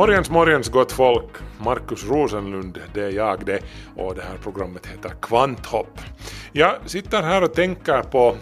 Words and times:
Morgens, 0.00 0.30
morgens 0.30 0.68
gott 0.68 0.92
folk. 0.92 1.30
Markus 1.58 2.04
Rosenlund, 2.04 2.78
det 2.94 3.02
är 3.02 3.10
jag 3.10 3.46
det 3.46 3.62
och 3.96 4.14
det 4.14 4.22
här 4.22 4.36
programmet 4.42 4.86
heter 4.86 5.10
Kvanthopp. 5.22 6.00
Jag 6.52 6.76
sitter 6.86 7.22
här 7.22 7.42
och 7.42 7.54
tänker 7.54 8.02
på 8.02 8.36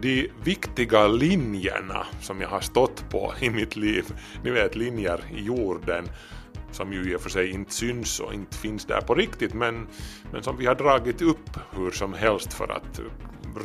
de 0.00 0.30
viktiga 0.44 1.06
linjerna 1.06 2.06
som 2.20 2.40
jag 2.40 2.48
har 2.48 2.60
stått 2.60 3.10
på 3.10 3.32
i 3.40 3.50
mitt 3.50 3.76
liv. 3.76 4.04
Ni 4.44 4.50
vet 4.50 4.76
linjer 4.76 5.20
i 5.36 5.44
jorden 5.44 6.08
som 6.72 6.92
ju 6.92 7.12
i 7.12 7.16
och 7.16 7.20
för 7.20 7.30
sig 7.30 7.50
inte 7.50 7.74
syns 7.74 8.20
och 8.20 8.34
inte 8.34 8.56
finns 8.56 8.84
där 8.84 9.00
på 9.00 9.14
riktigt 9.14 9.54
men, 9.54 9.86
men 10.32 10.42
som 10.42 10.56
vi 10.56 10.66
har 10.66 10.74
dragit 10.74 11.22
upp 11.22 11.50
hur 11.76 11.90
som 11.90 12.14
helst 12.14 12.52
för 12.52 12.68
att 12.68 13.00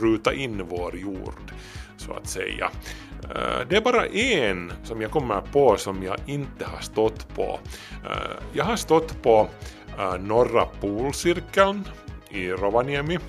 ruta 0.02 0.34
in 0.34 0.66
vår 0.70 0.98
jord 0.98 1.52
så 2.00 2.14
att 2.14 2.28
säga. 2.28 2.72
Eh, 3.24 3.68
det 3.70 3.76
är 3.76 3.82
bara 3.82 4.06
en 4.06 4.74
som 4.84 5.02
jag 5.02 5.12
kommer 5.12 5.42
på 5.42 5.78
som 5.78 6.04
jag 6.04 6.18
inte 6.26 6.66
har 6.66 6.82
stått 6.82 7.36
på. 7.36 7.60
Eh, 8.06 8.38
jag 8.54 8.66
har 8.66 8.76
stått 8.76 9.24
på 9.24 9.48
eh, 10.00 10.14
norra 10.20 10.66
polcirkeln 10.66 11.88
i 12.30 12.50
Rovaniemi. 12.50 13.20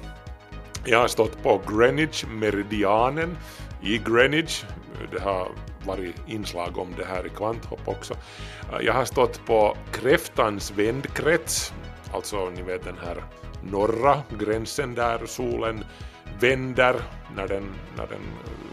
Jag 0.84 0.98
har 0.98 1.08
stått 1.08 1.42
på 1.42 1.60
Greenwich 1.68 2.24
meridianen 2.24 3.36
i 3.82 3.98
Greenwich. 3.98 4.64
Det 5.12 5.20
har 5.20 5.48
varit 5.84 6.14
inslag 6.26 6.78
om 6.78 6.88
det 6.96 7.04
här 7.04 7.26
i 7.26 7.28
Kvanthopp 7.28 7.88
också. 7.88 8.14
Jag 8.80 8.92
har 8.92 9.04
stått 9.04 9.46
på 9.46 9.76
kräftans 9.92 10.70
vändkrets, 10.70 11.72
alltså 12.12 12.50
ni 12.50 12.62
vet 12.62 12.84
den 12.84 12.98
här 13.04 13.24
norra 13.62 14.22
gränsen 14.38 14.94
där 14.94 15.26
solen 15.26 15.84
vänder 16.40 16.96
när 17.36 17.48
den, 17.48 17.74
när 17.96 18.06
den 18.06 18.20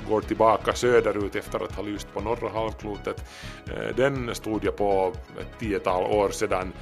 går 0.10 0.22
tillbaka 0.22 0.74
söderut 0.74 1.36
efter 1.36 1.64
att 1.64 1.76
ha 1.76 1.84
lyst 1.84 2.14
på 2.14 2.22
norra 2.22 2.50
halvklotet. 2.50 3.24
Eh, 3.66 3.96
den 3.96 4.36
stod 4.36 4.64
jag 4.64 4.78
på 4.78 5.14
ett 5.40 5.60
tiotal 5.60 6.04
år 6.04 6.30
sedan 6.30 6.74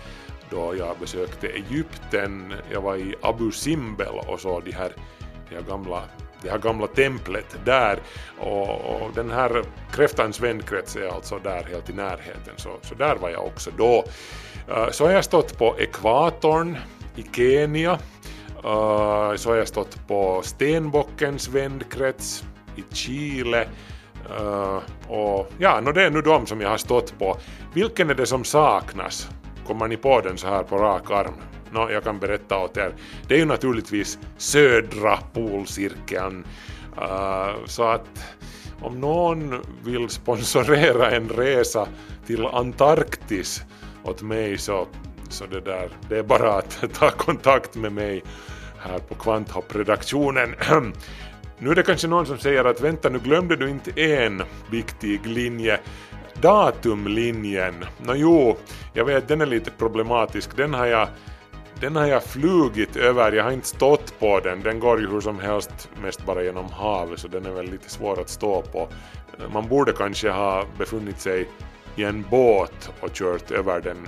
då 0.49 0.75
jag 0.77 0.97
besökte 0.99 1.47
Egypten. 1.47 2.53
Jag 2.71 2.81
var 2.81 2.95
i 2.95 3.15
Abu 3.21 3.51
Simbel 3.51 4.19
och 4.27 4.39
såg 4.39 4.63
de 4.63 4.71
här, 4.71 4.91
de 5.49 5.55
här 5.55 5.61
gamla 5.61 6.03
det 6.41 6.51
här 6.51 6.57
gamla 6.57 6.87
templet 6.87 7.57
där 7.65 7.99
och, 8.39 8.69
och 8.69 9.11
den 9.15 9.31
här 9.31 9.63
kräftans 9.91 10.39
vändkrets 10.39 10.95
är 10.95 11.07
alltså 11.07 11.39
där 11.39 11.63
helt 11.63 11.89
i 11.89 11.93
närheten 11.93 12.53
så, 12.57 12.69
så 12.81 12.95
där 12.95 13.15
var 13.15 13.29
jag 13.29 13.45
också 13.45 13.71
då. 13.77 14.03
Så 14.91 15.05
har 15.05 15.11
jag 15.11 15.23
stått 15.23 15.57
på 15.57 15.75
ekvatorn 15.79 16.77
i 17.15 17.23
Kenya 17.23 17.99
så 19.35 19.49
har 19.49 19.55
jag 19.55 19.67
stått 19.67 20.07
på 20.07 20.41
Stenbockens 20.43 21.47
vändkrets 21.47 22.43
i 22.75 22.95
Chile. 22.95 23.67
Och 25.07 25.51
ja, 25.57 25.81
no, 25.81 25.91
det 25.91 26.03
är 26.03 26.09
nu 26.09 26.21
de 26.21 26.45
som 26.45 26.61
jag 26.61 26.69
har 26.69 26.77
stått 26.77 27.19
på. 27.19 27.37
Vilken 27.73 28.09
är 28.09 28.13
det 28.13 28.25
som 28.25 28.43
saknas? 28.43 29.29
Kommer 29.67 29.87
ni 29.87 29.97
på 29.97 30.21
den 30.21 30.37
så 30.37 30.47
här 30.47 30.63
på 30.63 30.77
rak 30.77 31.11
arm? 31.11 31.33
Nå, 31.71 31.89
jag 31.91 32.03
kan 32.03 32.19
berätta 32.19 32.57
åt 32.57 32.77
er. 32.77 32.93
Det 33.27 33.35
är 33.35 33.39
ju 33.39 33.45
naturligtvis 33.45 34.19
södra 34.37 35.17
polcirkeln. 35.33 36.45
Uh, 36.97 37.65
så 37.65 37.83
att 37.83 38.35
om 38.81 39.01
någon 39.01 39.61
vill 39.83 40.09
sponsorera 40.09 41.11
en 41.11 41.29
resa 41.29 41.87
till 42.25 42.45
Antarktis 42.45 43.63
åt 44.05 44.21
mig 44.21 44.57
så, 44.57 44.87
så 45.29 45.45
det 45.45 45.61
där, 45.61 45.89
det 46.09 46.17
är 46.17 46.23
bara 46.23 46.53
att 46.53 46.83
ta 46.93 47.09
kontakt 47.09 47.75
med 47.75 47.91
mig 47.91 48.23
här 48.79 48.99
på 48.99 49.15
Kvanthopp-redaktionen. 49.15 50.55
Nu 51.57 51.71
är 51.71 51.75
det 51.75 51.83
kanske 51.83 52.07
någon 52.07 52.25
som 52.25 52.37
säger 52.37 52.65
att 52.65 52.81
vänta 52.81 53.09
nu 53.09 53.19
glömde 53.19 53.55
du 53.55 53.69
inte 53.69 54.01
en 54.01 54.43
viktig 54.71 55.27
linje 55.27 55.79
datumlinjen. 56.41 57.85
Nå 57.97 58.15
jo, 58.15 58.57
jag 58.93 59.05
vet 59.05 59.27
den 59.27 59.41
är 59.41 59.45
lite 59.45 59.71
problematisk. 59.71 60.57
Den 60.57 60.73
har 60.73 60.85
jag 60.85 61.07
den 61.79 61.95
har 61.95 62.05
jag 62.05 62.23
flugit 62.23 62.95
över, 62.95 63.31
jag 63.31 63.43
har 63.43 63.51
inte 63.51 63.67
stått 63.67 64.19
på 64.19 64.39
den. 64.39 64.61
Den 64.61 64.79
går 64.79 64.99
ju 64.99 65.09
hur 65.09 65.21
som 65.21 65.39
helst 65.39 65.89
mest 66.01 66.25
bara 66.25 66.43
genom 66.43 66.69
havet 66.71 67.19
så 67.19 67.27
den 67.27 67.45
är 67.45 67.51
väl 67.51 67.71
lite 67.71 67.89
svår 67.89 68.21
att 68.21 68.29
stå 68.29 68.61
på. 68.61 68.87
Man 69.53 69.67
borde 69.67 69.91
kanske 69.91 70.29
ha 70.29 70.65
befunnit 70.77 71.19
sig 71.19 71.47
i 71.95 72.03
en 72.03 72.25
båt 72.29 72.91
och 72.99 73.13
kört 73.13 73.51
över 73.51 73.81
den 73.81 74.07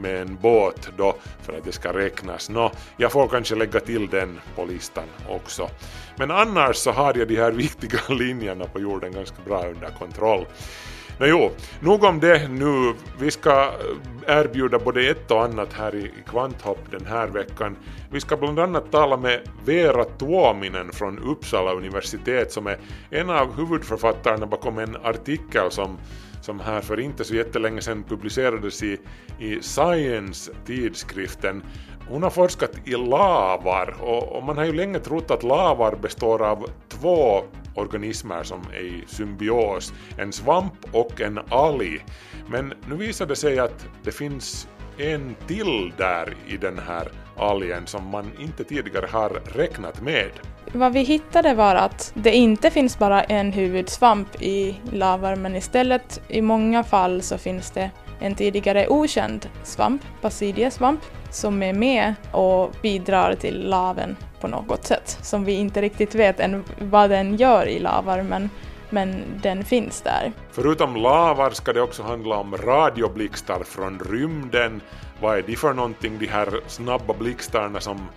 med 0.00 0.22
en 0.22 0.36
båt 0.36 0.90
då 0.96 1.16
för 1.42 1.58
att 1.58 1.64
det 1.64 1.72
ska 1.72 1.92
räknas. 1.92 2.50
Nå, 2.50 2.72
jag 2.96 3.12
får 3.12 3.28
kanske 3.28 3.54
lägga 3.54 3.80
till 3.80 4.08
den 4.08 4.40
på 4.56 4.64
listan 4.64 5.04
också. 5.28 5.68
Men 6.16 6.30
annars 6.30 6.76
så 6.76 6.90
har 6.90 7.18
jag 7.18 7.28
de 7.28 7.36
här 7.36 7.52
viktiga 7.64 8.00
linjerna 8.08 8.64
på 8.64 8.80
jorden 8.80 9.12
ganska 9.12 9.36
bra 9.44 9.66
under 9.66 9.88
kontroll. 9.98 10.46
Nå 11.20 11.26
jo, 11.26 11.50
nog 11.80 12.04
om 12.04 12.20
det 12.20 12.48
nu. 12.48 12.94
Vi 13.18 13.30
ska 13.30 13.62
eh, 13.62 14.38
erbjuda 14.38 14.78
både 14.78 15.08
ett 15.08 15.30
och 15.30 15.44
annat 15.44 15.72
här 15.72 15.94
i 15.94 16.12
Kvanthopp 16.26 16.90
den 16.90 17.06
här 17.06 17.28
veckan. 17.28 17.76
Vi 18.10 18.20
ska 18.20 18.36
bland 18.36 18.58
annat 18.58 18.92
tala 18.92 19.16
med 19.16 19.40
Vera 19.64 20.04
Tuominen 20.04 20.92
från 20.92 21.18
Uppsala 21.18 21.72
universitet 21.72 22.52
som 22.52 22.66
är 22.66 22.78
en 23.10 23.30
av 23.30 23.56
huvudförfattarna 23.56 24.46
bakom 24.46 24.78
en 24.78 24.96
artikel 24.96 25.70
som 25.70 25.98
som 26.40 26.60
här 26.60 26.80
för 26.80 27.00
inte 27.00 27.24
så 27.24 27.34
jättelänge 27.34 27.80
sedan 27.80 28.04
publicerades 28.04 28.82
i, 28.82 28.98
i 29.38 29.62
Science-tidskriften. 29.62 31.62
Hon 32.08 32.22
har 32.22 32.30
forskat 32.30 32.72
i 32.84 32.90
lavar 32.90 33.96
och, 34.00 34.36
och 34.36 34.42
man 34.42 34.56
har 34.56 34.64
ju 34.64 34.72
länge 34.72 34.98
trott 34.98 35.30
att 35.30 35.42
lavar 35.42 35.96
består 35.96 36.42
av 36.42 36.66
två 36.88 37.44
organismer 37.74 38.42
som 38.42 38.60
är 38.72 38.80
i 38.80 39.04
symbios, 39.06 39.92
en 40.18 40.32
svamp 40.32 40.74
och 40.92 41.20
en 41.20 41.38
alg. 41.48 42.04
Men 42.50 42.74
nu 42.88 42.96
visar 42.96 43.26
det 43.26 43.36
sig 43.36 43.58
att 43.58 43.86
det 44.04 44.12
finns 44.12 44.68
en 44.98 45.34
till 45.46 45.92
där 45.96 46.36
i 46.46 46.56
den 46.56 46.78
här 46.78 47.08
algen 47.38 47.86
som 47.86 48.10
man 48.10 48.30
inte 48.38 48.64
tidigare 48.64 49.06
har 49.10 49.28
räknat 49.54 50.00
med. 50.00 50.30
Vad 50.72 50.92
vi 50.92 51.00
hittade 51.00 51.54
var 51.54 51.74
att 51.74 52.12
det 52.14 52.32
inte 52.32 52.70
finns 52.70 52.98
bara 52.98 53.22
en 53.22 53.52
huvudsvamp 53.52 54.42
i 54.42 54.80
lavar 54.92 55.36
men 55.36 55.56
istället 55.56 56.20
i 56.28 56.42
många 56.42 56.84
fall 56.84 57.22
så 57.22 57.38
finns 57.38 57.70
det 57.70 57.90
en 58.20 58.34
tidigare 58.34 58.88
okänd 58.88 59.48
svamp, 59.62 60.02
basidiesvamp, 60.22 61.00
som 61.30 61.62
är 61.62 61.72
med 61.72 62.14
och 62.32 62.72
bidrar 62.82 63.34
till 63.34 63.68
laven 63.68 64.16
på 64.40 64.48
något 64.48 64.84
sätt 64.84 65.18
som 65.22 65.44
vi 65.44 65.52
inte 65.52 65.82
riktigt 65.82 66.14
vet 66.14 66.40
än 66.40 66.64
vad 66.78 67.10
den 67.10 67.36
gör 67.36 67.66
i 67.66 67.78
lavar 67.78 68.22
men, 68.22 68.50
men 68.90 69.22
den 69.42 69.64
finns 69.64 70.02
där. 70.02 70.32
Förutom 70.52 70.96
lavar 70.96 71.50
ska 71.50 71.72
det 71.72 71.80
också 71.80 72.02
handla 72.02 72.36
om 72.36 72.56
radioblixtar 72.56 73.64
från 73.64 73.98
rymden. 73.98 74.80
Vad 75.20 75.38
är 75.38 75.42
de 75.42 75.56
för 75.56 75.72
någonting, 75.72 76.18
de 76.18 76.26
här 76.26 76.60
snabba 76.66 77.14
blixtarna 77.14 77.80
som 77.80 78.08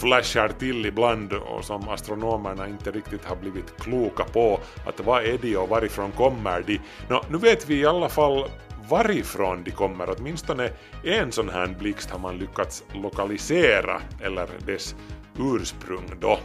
flashar 0.00 0.48
till 0.48 0.86
ibland 0.86 1.32
och 1.32 1.64
som 1.64 1.88
astronomerna 1.88 2.68
inte 2.68 2.90
riktigt 2.90 3.24
har 3.24 3.36
blivit 3.36 3.76
kloka 3.80 4.24
på 4.24 4.60
att 4.86 5.00
vad 5.00 5.24
är 5.24 5.38
de 5.38 5.56
och 5.56 5.68
varifrån 5.68 6.12
kommer 6.12 6.62
de? 6.66 6.80
Nå, 7.08 7.22
nu 7.30 7.38
vet 7.38 7.68
vi 7.68 7.80
i 7.80 7.86
alla 7.86 8.08
fall 8.08 8.44
varifrån 8.88 9.62
de 9.64 9.70
kommer, 9.70 10.14
åtminstone 10.18 10.70
en 11.04 11.32
sån 11.32 11.48
här 11.48 11.76
blixt 11.78 12.10
har 12.10 12.18
man 12.18 12.38
lyckats 12.38 12.84
lokalisera, 12.94 14.00
eller 14.22 14.48
dess 14.66 14.94
ursprung 15.38 16.10
då. 16.20 16.38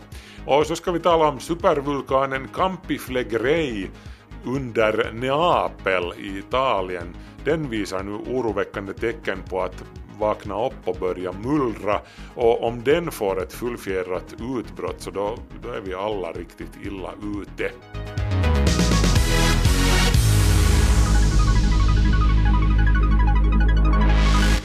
Och 0.46 0.68
så 0.68 0.76
ska 0.76 0.92
vi 0.92 1.00
tala 1.00 1.28
om 1.28 1.40
supervulkanen 1.40 2.48
Campi 2.48 2.98
Flegrei 2.98 3.90
under 4.46 5.12
Neapel 5.14 6.14
i 6.18 6.38
Italien. 6.38 7.16
Den 7.46 7.70
visar 7.70 8.04
nu 8.04 8.12
oroväckande 8.12 8.94
tecken 8.94 9.38
på 9.50 9.62
att 9.62 9.84
vakna 10.22 10.66
upp 10.66 10.88
och 10.88 10.96
börja 11.00 11.32
mullra 11.32 12.02
och 12.36 12.64
om 12.64 12.84
den 12.84 13.12
får 13.12 13.44
ett 13.44 13.54
fullfjädrat 13.54 14.34
utbrott 14.58 15.02
så 15.02 15.12
då, 15.12 15.38
då 15.64 15.70
är 15.70 15.82
vi 15.82 15.94
alla 15.94 16.32
riktigt 16.32 16.78
illa 16.86 17.14
ute. 17.42 17.72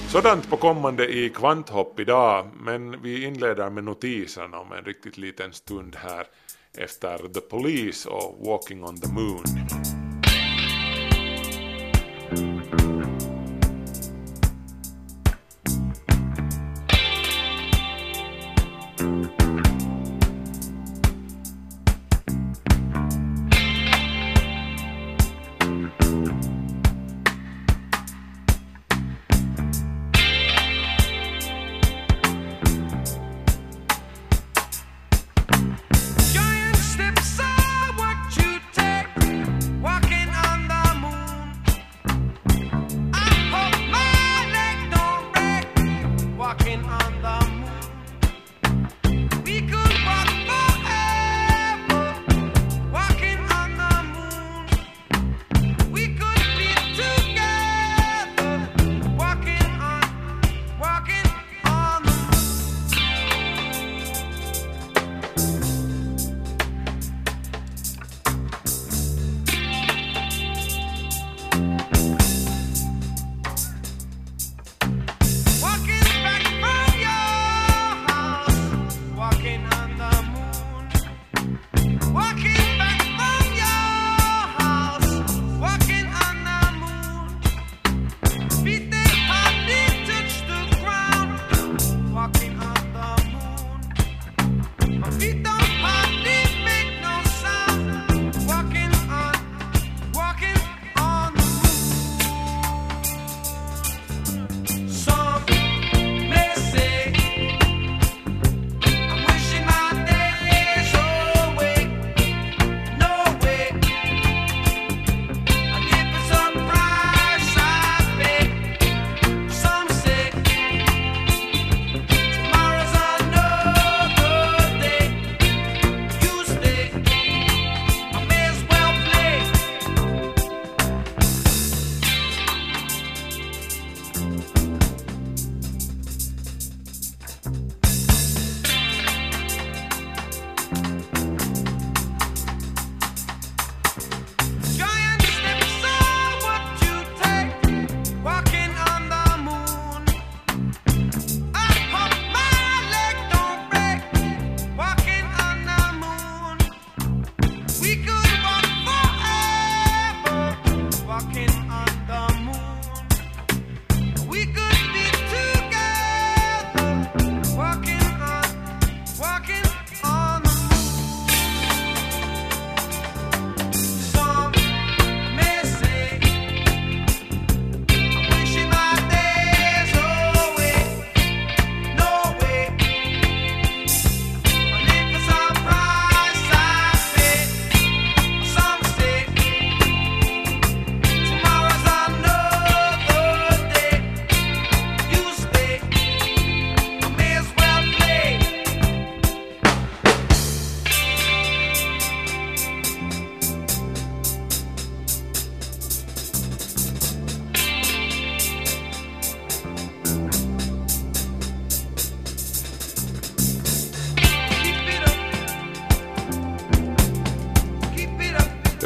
Sådant 0.08 0.50
på 0.50 0.56
kommande 0.56 1.08
i 1.08 1.28
Kvanthopp 1.28 2.00
idag, 2.00 2.48
men 2.60 3.02
vi 3.02 3.24
inleder 3.24 3.70
med 3.70 3.84
notiserna 3.84 4.58
om 4.58 4.72
en 4.72 4.84
riktigt 4.84 5.18
liten 5.18 5.52
stund 5.52 5.96
här 5.96 6.26
efter 6.78 7.18
The 7.18 7.40
Police 7.40 8.08
och 8.08 8.46
Walking 8.46 8.84
on 8.84 9.00
the 9.00 9.08
Moon. 9.08 9.44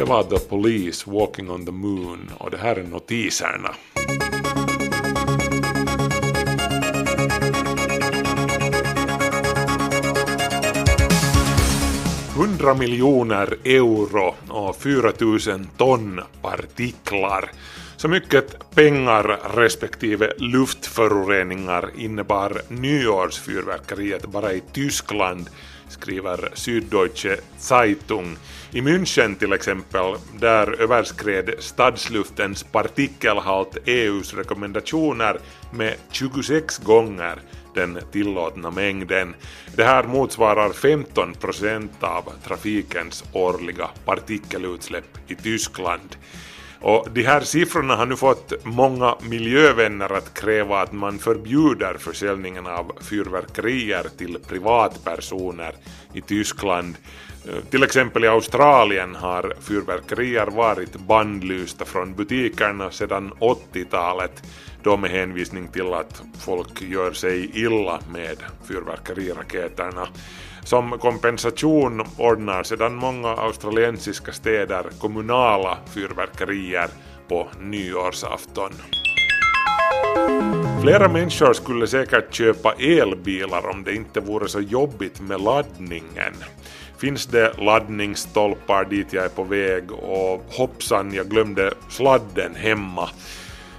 Det 0.01 0.07
var 0.07 0.23
The 0.23 0.39
Police 0.39 1.11
Walking 1.11 1.51
on 1.51 1.67
the 1.67 1.73
Moon 1.73 2.31
och 2.39 2.51
det 2.51 2.57
här 2.57 2.77
är 2.77 2.83
notiserna. 2.83 3.75
100 12.35 12.75
miljoner 12.75 13.57
euro 13.65 14.35
och 14.49 14.77
4000 14.77 15.69
ton 15.77 16.21
partiklar. 16.43 17.51
Så 17.97 18.09
mycket 18.09 18.71
pengar 18.75 19.39
respektive 19.55 20.33
luftföroreningar 20.39 21.91
innebar 21.97 22.63
nyårsfyrverkeriet 22.69 24.27
bara 24.27 24.53
i 24.53 24.63
Tyskland, 24.73 25.49
skriver 25.89 26.51
Süddeutsche 26.55 27.37
Zeitung. 27.59 28.37
I 28.73 28.81
München 28.81 29.37
till 29.37 29.53
exempel, 29.53 30.15
där 30.39 30.81
överskred 30.81 31.55
stadsluftens 31.59 32.63
partikelhalt 32.63 33.77
EUs 33.87 34.35
rekommendationer 34.35 35.39
med 35.73 35.95
26 36.11 36.79
gånger 36.79 37.39
den 37.75 37.99
tillåtna 38.13 38.71
mängden. 38.71 39.35
Det 39.77 39.85
här 39.85 40.05
motsvarar 40.05 40.73
15 40.73 41.35
procent 41.35 41.93
av 42.01 42.33
trafikens 42.45 43.25
årliga 43.33 43.89
partikelutsläpp 44.05 45.19
i 45.31 45.35
Tyskland. 45.35 46.17
Och 46.81 47.09
de 47.13 47.23
här 47.23 47.41
siffrorna 47.41 47.97
har 47.97 48.07
nu 48.07 48.17
fått 48.17 48.53
många 48.65 49.15
miljövänner 49.23 50.13
att 50.13 50.35
kräva 50.35 50.81
att 50.81 50.93
man 50.93 51.19
förbjuder 51.19 51.97
försäljningen 51.99 52.67
av 52.67 52.93
fyrverkerier 53.01 54.07
till 54.19 54.39
privatpersoner 54.49 55.75
i 56.13 56.21
Tyskland. 56.21 56.97
Eh, 57.49 57.65
till 57.71 57.83
exempel 57.83 58.25
i 58.25 58.29
Australien 58.29 59.15
har 59.15 59.55
fyrverkerier 59.61 60.47
varit 60.47 60.97
bandlysta 60.97 61.85
från 61.85 62.15
butikerna 62.15 62.91
sedan 62.91 63.33
80-talet 63.39 64.43
då 64.83 64.97
med 64.97 65.11
hänvisning 65.11 65.69
till 65.69 65.93
att 65.93 66.23
folk 66.41 66.83
gör 66.83 67.13
sig 67.13 67.51
illa 67.55 68.01
med 68.13 68.37
fyrverkeriraketerna. 68.69 70.09
Som 70.65 70.99
kompensation 70.99 72.03
ordnar 72.19 72.63
sedan 72.63 72.95
många 72.95 73.29
australiensiska 73.29 74.33
städer 74.33 74.85
kommunala 74.99 75.79
fyrverkerier 75.95 76.89
på 77.29 77.49
nyårsafton. 77.61 78.73
Flera 80.83 81.09
människor 81.09 81.53
skulle 81.53 81.87
säkert 81.87 82.35
köpa 82.35 82.73
elbilar 82.73 83.71
om 83.71 83.85
det 83.85 83.95
inte 83.95 84.21
vore 84.21 84.49
så 84.49 84.61
jobbigt 84.61 85.21
med 85.21 85.41
laddningen. 85.41 86.35
Finns 87.01 87.27
det 87.27 87.53
laddningsstolpar 87.59 88.85
dit 88.85 89.13
jag 89.13 89.25
är 89.25 89.29
på 89.29 89.45
väg 89.45 89.93
och 89.93 90.45
hoppsan, 90.49 91.15
jag 91.15 91.29
glömde 91.29 91.75
sladden 91.89 92.55
hemma. 92.55 93.09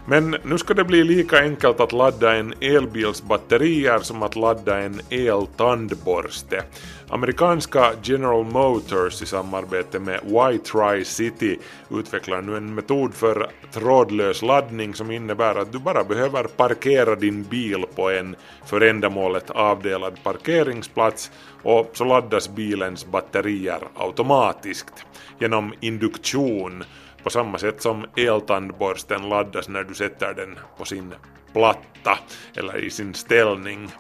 Men 0.06 0.36
nu 0.44 0.58
ska 0.58 0.74
det 0.74 0.84
bli 0.84 1.04
lika 1.04 1.40
enkelt 1.40 1.80
att 1.80 1.92
ladda 1.92 2.36
en 2.36 2.54
elbils 2.62 3.24
batterier 3.24 4.00
som 4.00 4.24
att 4.24 4.36
ladda 4.36 4.78
en 4.78 5.02
eltandborste. 5.10 6.64
Amerikanska 7.10 7.92
General 8.04 8.46
Motors 8.46 9.22
i 9.22 9.26
samarbete 9.26 10.00
med 10.00 10.20
Y-Tri-City 10.26 11.60
utvecklar 11.90 12.42
nu 12.42 12.58
en 12.58 12.76
metod 12.76 13.14
för 13.14 13.48
trådlös 13.72 14.42
laddning 14.42 14.94
som 14.94 15.12
innebär 15.12 15.56
att 15.56 15.72
du 15.72 15.80
bara 15.80 16.04
behöver 16.04 16.44
parkera 16.44 17.16
din 17.16 17.44
bil 17.44 17.86
på 17.96 18.10
en 18.10 18.36
för 18.66 18.82
ändamålet 18.82 19.50
avdelad 19.50 20.24
parkeringsplats 20.24 21.32
och 21.64 21.92
så 21.94 22.04
laddas 22.04 22.50
bilens 22.50 23.06
batterier 23.06 23.80
automatiskt 23.96 25.06
genom 25.40 25.74
induktion 25.80 26.84
på 27.24 27.30
samma 27.30 27.58
sätt 27.58 27.82
som 27.82 28.06
eltandborsten 28.16 29.30
laddas 29.30 29.70
när 29.70 29.84
du 29.84 29.94
sätter 29.94 30.34
den 30.34 30.60
på 30.78 30.86
sin 30.86 31.14
platta 31.54 32.20
eller 32.56 32.78
i 32.78 32.90
sin 32.90 33.14
ställning. 33.14 33.92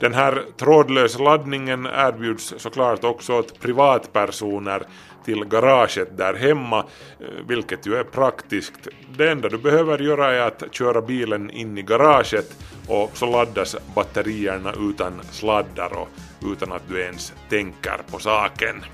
Den 0.00 0.14
här 0.14 0.42
trådlösa 0.56 1.22
laddningen 1.22 1.86
erbjuds 1.86 2.54
såklart 2.56 3.04
också 3.04 3.38
åt 3.38 3.60
privatpersoner 3.60 4.82
till 5.24 5.44
garaget 5.44 6.16
där 6.16 6.34
hemma, 6.34 6.78
eh, 7.20 7.46
vilket 7.46 7.86
ju 7.86 7.94
är 7.94 8.04
praktiskt. 8.04 8.88
Det 9.16 9.30
enda 9.30 9.48
du 9.48 9.58
behöver 9.58 9.98
göra 9.98 10.34
är 10.34 10.40
att 10.40 10.74
köra 10.74 11.00
bilen 11.00 11.50
in 11.50 11.78
i 11.78 11.82
garaget 11.82 12.56
och 12.88 13.10
så 13.14 13.26
laddas 13.26 13.76
batterierna 13.94 14.72
utan 14.90 15.20
sladdar 15.30 15.92
och 15.96 16.08
utan 16.52 16.72
att 16.72 16.88
du 16.88 17.00
ens 17.00 17.32
tänker 17.48 18.00
på 18.10 18.18
saken. 18.18 18.84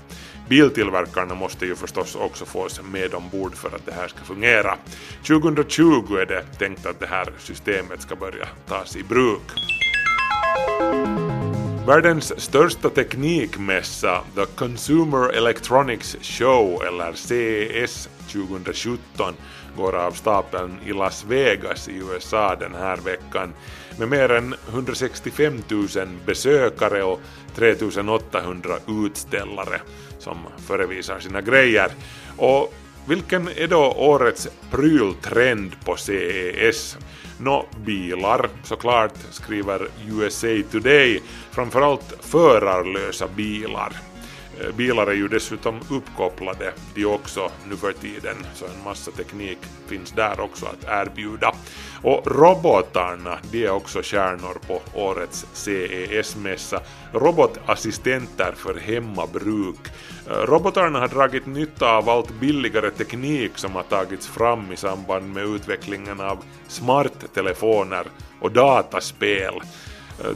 Biltillverkarna 0.51 1.35
måste 1.35 1.65
ju 1.65 1.75
förstås 1.75 2.15
också 2.15 2.45
fås 2.45 2.81
med 2.91 3.13
ombord 3.13 3.55
för 3.55 3.75
att 3.75 3.85
det 3.85 3.91
här 3.91 4.07
ska 4.07 4.19
fungera. 4.23 4.77
2020 5.27 6.15
är 6.15 6.25
det 6.25 6.43
tänkt 6.59 6.85
att 6.85 6.99
det 6.99 7.05
här 7.05 7.33
systemet 7.39 8.01
ska 8.01 8.15
börja 8.15 8.47
tas 8.67 8.95
i 8.95 9.03
bruk. 9.03 9.41
Världens 11.87 12.41
största 12.41 12.89
teknikmässa, 12.89 14.21
The 14.35 14.45
Consumer 14.55 15.29
Electronics 15.29 16.17
Show, 16.21 16.83
eller 16.87 17.13
CES 17.13 18.09
2017, 18.31 19.33
går 19.77 19.95
av 19.95 20.11
stapeln 20.11 20.77
i 20.85 20.93
Las 20.93 21.25
Vegas 21.25 21.89
i 21.89 21.97
USA 21.97 22.55
den 22.55 22.75
här 22.75 22.97
veckan 22.97 23.53
med 23.99 24.09
mer 24.09 24.31
än 24.31 24.55
165 24.69 25.61
000 25.67 25.87
besökare 26.25 27.03
och 27.03 27.21
3800 27.55 28.75
utställare 29.05 29.81
som 30.21 30.37
förevisar 30.67 31.19
sina 31.19 31.41
grejer. 31.41 31.91
Och 32.37 32.73
vilken 33.05 33.47
är 33.47 33.67
då 33.67 33.91
årets 33.97 34.47
pryltrend 34.71 35.85
på 35.85 35.95
CES? 35.95 36.97
Nå, 37.39 37.65
bilar 37.85 38.49
såklart, 38.63 39.13
skriver 39.31 39.87
USA 40.07 40.47
Today, 40.71 41.21
framförallt 41.51 42.13
förarlösa 42.21 43.27
bilar. 43.27 44.10
Eh, 44.61 44.75
bilar 44.75 45.07
är 45.07 45.13
ju 45.13 45.27
dessutom 45.27 45.79
uppkopplade 45.89 46.73
de 46.95 47.05
också 47.05 47.51
nu 47.69 47.75
för 47.77 47.91
tiden, 47.91 48.35
så 48.53 48.65
en 48.65 48.83
massa 48.85 49.11
teknik 49.11 49.57
finns 49.87 50.11
där 50.11 50.39
också 50.39 50.65
att 50.65 51.07
erbjuda. 51.07 51.55
Och 52.03 52.27
robotarna, 52.27 53.37
de 53.51 53.65
är 53.65 53.71
också 53.71 54.01
stjärnor 54.03 54.57
på 54.67 54.81
årets 54.93 55.45
CES-mässa. 55.53 56.79
Robotassistenter 57.13 58.51
för 58.51 58.79
hemmabruk. 58.79 59.79
Eh, 60.29 60.33
robotarna 60.33 60.99
har 60.99 61.07
dragit 61.07 61.45
nytta 61.45 61.91
av 61.91 62.09
allt 62.09 62.39
billigare 62.39 62.91
teknik 62.91 63.51
som 63.55 63.71
har 63.71 63.83
tagits 63.83 64.27
fram 64.27 64.71
i 64.71 64.77
samband 64.77 65.33
med 65.33 65.43
utvecklingen 65.43 66.19
av 66.19 66.43
smarttelefoner 66.67 68.05
och 68.39 68.51
dataspel. 68.51 69.53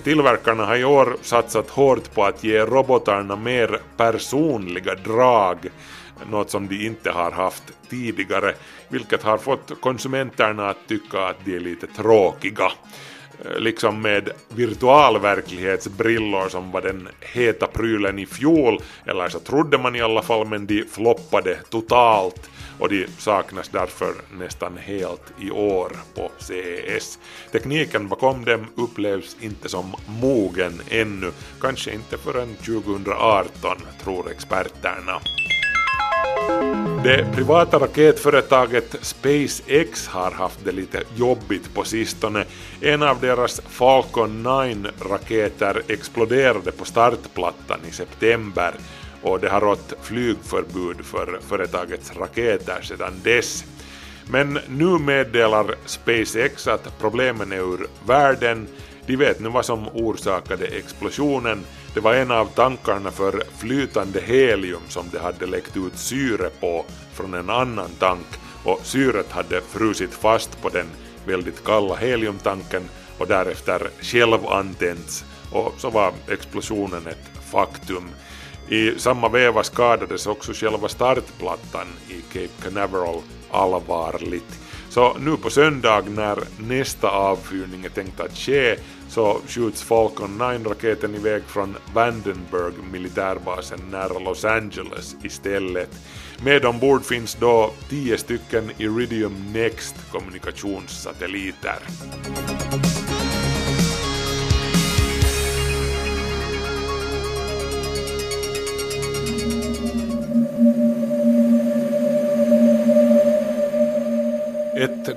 Tillverkarna 0.04 0.65
har 0.65 0.75
i 0.75 0.84
år 0.84 1.18
satsat 1.22 1.70
hårt 1.70 2.13
på 2.13 2.24
att 2.24 2.44
ge 2.44 2.60
robotarna 2.60 3.36
mer 3.36 3.80
personliga 3.98 4.96
drag, 4.96 5.58
något 6.32 6.50
som 6.50 6.68
de 6.68 6.86
inte 6.86 7.12
har 7.12 7.32
haft 7.32 7.63
tidigare, 7.89 8.54
vilket 8.89 9.24
har 9.24 9.38
fått 9.38 9.82
konsumenterna 9.82 10.70
att 10.70 10.88
tycka 10.88 11.20
att 11.20 11.46
de 11.46 11.56
är 11.56 11.60
lite 11.60 11.88
tråkiga. 11.88 12.72
Eh, 13.46 13.60
liksom 13.60 14.01
med 14.01 14.30
virtualverklighetsbrillor 14.50 16.50
som 16.50 16.72
var 16.72 16.82
den 16.82 17.10
heta 17.20 17.68
prylen 17.68 18.20
i 18.20 18.25
fjol, 18.25 18.82
eller 19.06 19.30
så 19.30 19.39
trodde 19.39 19.77
man 19.77 19.96
i 19.96 20.01
alla 20.01 20.22
fall, 20.22 20.48
men 20.48 20.65
de 20.65 20.84
floppade 20.84 21.58
totalt 21.70 22.50
och 22.79 22.89
de 22.89 23.08
saknas 23.17 23.70
därför 23.70 24.13
nästan 24.39 24.77
helt 24.77 25.34
i 25.39 25.51
år 25.51 25.91
på 26.15 26.32
CES. 26.38 27.20
Tekniken 27.51 28.08
bakom 28.08 28.46
dem 28.46 28.65
upplevs 28.75 29.38
inte 29.39 29.70
som 29.70 29.96
mogen 30.22 30.82
ännu, 30.89 31.32
kanske 31.62 31.94
inte 31.94 32.17
förrän 32.17 32.55
2018 32.55 33.77
tror 34.03 34.32
experterna. 34.32 35.22
Det 37.03 37.25
privata 37.36 37.79
raketföretaget 37.79 38.96
SpaceX 39.01 40.08
har 40.08 40.32
haft 40.32 40.65
det 40.65 40.72
lite 40.72 41.03
jobbigt 41.15 41.74
på 41.74 41.84
sistone. 41.84 42.46
En 42.82 43.03
av 43.03 43.20
deras 43.20 43.62
Falcon 43.70 44.48
9-raketer 44.48 45.82
exploderade 45.88 46.72
på 46.72 46.86
startplattan 46.86 47.79
i 47.89 47.91
september 47.91 48.74
och 49.25 49.39
det 49.39 49.50
har 49.50 49.62
rått 49.62 49.94
flygförbud 50.01 51.05
för 51.05 51.39
företagets 51.48 52.15
raketer 52.15 52.82
sedan 52.82 53.13
dess. 53.24 53.63
Men 54.29 54.60
nu 54.67 55.00
meddelar 55.00 55.75
SpaceX 55.86 56.67
att 56.67 57.00
problemen 57.00 57.51
är 57.51 57.74
ur 57.74 57.88
världen. 58.08 58.67
De 59.05 59.15
vet 59.15 59.39
nu 59.39 59.50
vad 59.50 59.65
som 59.65 59.88
orsakade 59.94 60.65
explosionen. 60.65 61.63
Det 61.94 62.00
var 62.00 62.13
en 62.13 62.32
av 62.32 62.46
tankarna 62.46 63.12
för 63.12 63.44
flytande 63.58 64.22
helium 64.22 64.82
som 64.88 65.05
det 65.12 65.20
hade 65.20 65.46
läckt 65.46 65.77
ut 65.77 65.98
syre 65.98 66.50
på 66.60 66.86
från 67.13 67.34
en 67.34 67.50
annan 67.50 67.89
tank 68.00 68.27
och 68.63 68.79
syret 68.84 69.32
hade 69.32 69.62
frusit 69.62 70.13
fast 70.13 70.62
på 70.62 70.70
den 70.70 70.88
väldigt 71.25 71.63
kalla 71.63 71.96
heliumtanken 71.96 72.84
och 73.17 73.27
därefter 73.27 73.89
självantänts 74.01 75.25
och 75.51 75.74
så 75.77 75.89
var 75.89 76.13
explosionen 76.27 77.08
ett 77.08 77.51
faktum. 77.51 78.10
I 78.70 79.00
samma 79.00 79.30
veva 79.30 79.64
skadades 79.64 80.28
också 80.28 80.54
själva 80.54 80.88
startplattan 80.88 81.88
i 82.10 82.22
Cape 82.34 82.62
Canaveral 82.64 83.22
allvarligt. 83.52 84.60
Så 84.90 85.18
nu 85.20 85.38
på 85.38 85.50
söndag 85.50 86.04
när 86.10 86.40
nästa 86.58 87.10
avfyrning 87.10 87.86
är 87.86 87.90
tänkt 87.90 88.20
att 88.20 88.38
ske 88.38 88.76
så 89.10 89.42
skjuts 89.48 89.84
Falcon 89.84 90.42
9-raketen 90.42 91.16
iväg 91.16 91.44
från 91.44 91.76
Vandenberg 91.94 92.74
militärbasen 92.92 93.80
nära 93.92 94.20
Los 94.20 94.46
Angeles 94.46 95.16
istället. 95.24 95.90
Med 96.44 96.66
ombord 96.66 97.06
finns 97.06 97.36
då 97.36 97.72
10 97.90 98.18
stycken 98.18 98.72
Iridium 98.78 99.54
Next 99.54 99.96
kommunikationssatelliter. 100.12 101.80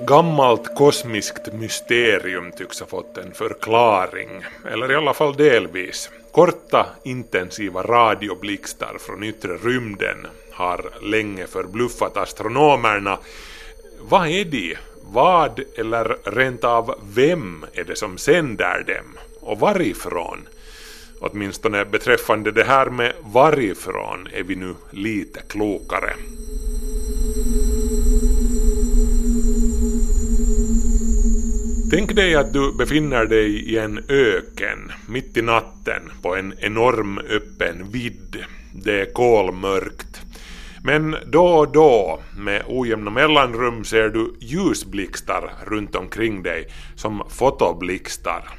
Gammalt 0.09 0.75
kosmiskt 0.75 1.53
mysterium 1.53 2.51
tycks 2.51 2.79
ha 2.79 2.87
fått 2.87 3.17
en 3.17 3.31
förklaring, 3.31 4.29
eller 4.71 4.91
i 4.91 4.95
alla 4.95 5.13
fall 5.13 5.33
delvis. 5.33 6.09
Korta 6.31 6.85
intensiva 7.03 7.83
radioblixtar 7.83 8.97
från 8.99 9.23
yttre 9.23 9.57
rymden 9.57 10.27
har 10.51 10.91
länge 11.01 11.47
förbluffat 11.47 12.17
astronomerna. 12.17 13.17
Vad 14.01 14.27
är 14.27 14.45
de? 14.45 14.77
Vad 15.01 15.61
eller 15.77 16.17
rent 16.23 16.63
av 16.63 16.95
vem 17.15 17.65
är 17.73 17.83
det 17.83 17.95
som 17.95 18.17
sänder 18.17 18.83
dem? 18.87 19.17
Och 19.41 19.59
varifrån? 19.59 20.47
Åtminstone 21.19 21.85
beträffande 21.85 22.51
det 22.51 22.63
här 22.63 22.89
med 22.89 23.13
varifrån 23.21 24.27
är 24.33 24.43
vi 24.43 24.55
nu 24.55 24.75
lite 24.91 25.39
klokare. 25.47 26.13
Tänk 31.91 32.15
dig 32.15 32.35
att 32.35 32.53
du 32.53 32.73
befinner 32.73 33.25
dig 33.25 33.71
i 33.71 33.77
en 33.77 34.03
öken 34.09 34.91
mitt 35.07 35.37
i 35.37 35.41
natten 35.41 36.11
på 36.21 36.35
en 36.35 36.53
enorm 36.59 37.17
öppen 37.17 37.91
vidd. 37.91 38.45
Det 38.73 39.01
är 39.01 39.13
kolmörkt. 39.13 40.21
Men 40.83 41.15
då 41.25 41.45
och 41.45 41.71
då 41.71 42.19
med 42.37 42.63
ojämna 42.67 43.11
mellanrum 43.11 43.83
ser 43.83 44.09
du 44.09 44.35
ljusblixtar 44.39 45.51
runt 45.65 45.95
omkring 45.95 46.43
dig 46.43 46.67
som 46.95 47.23
fotoblixtar. 47.29 48.49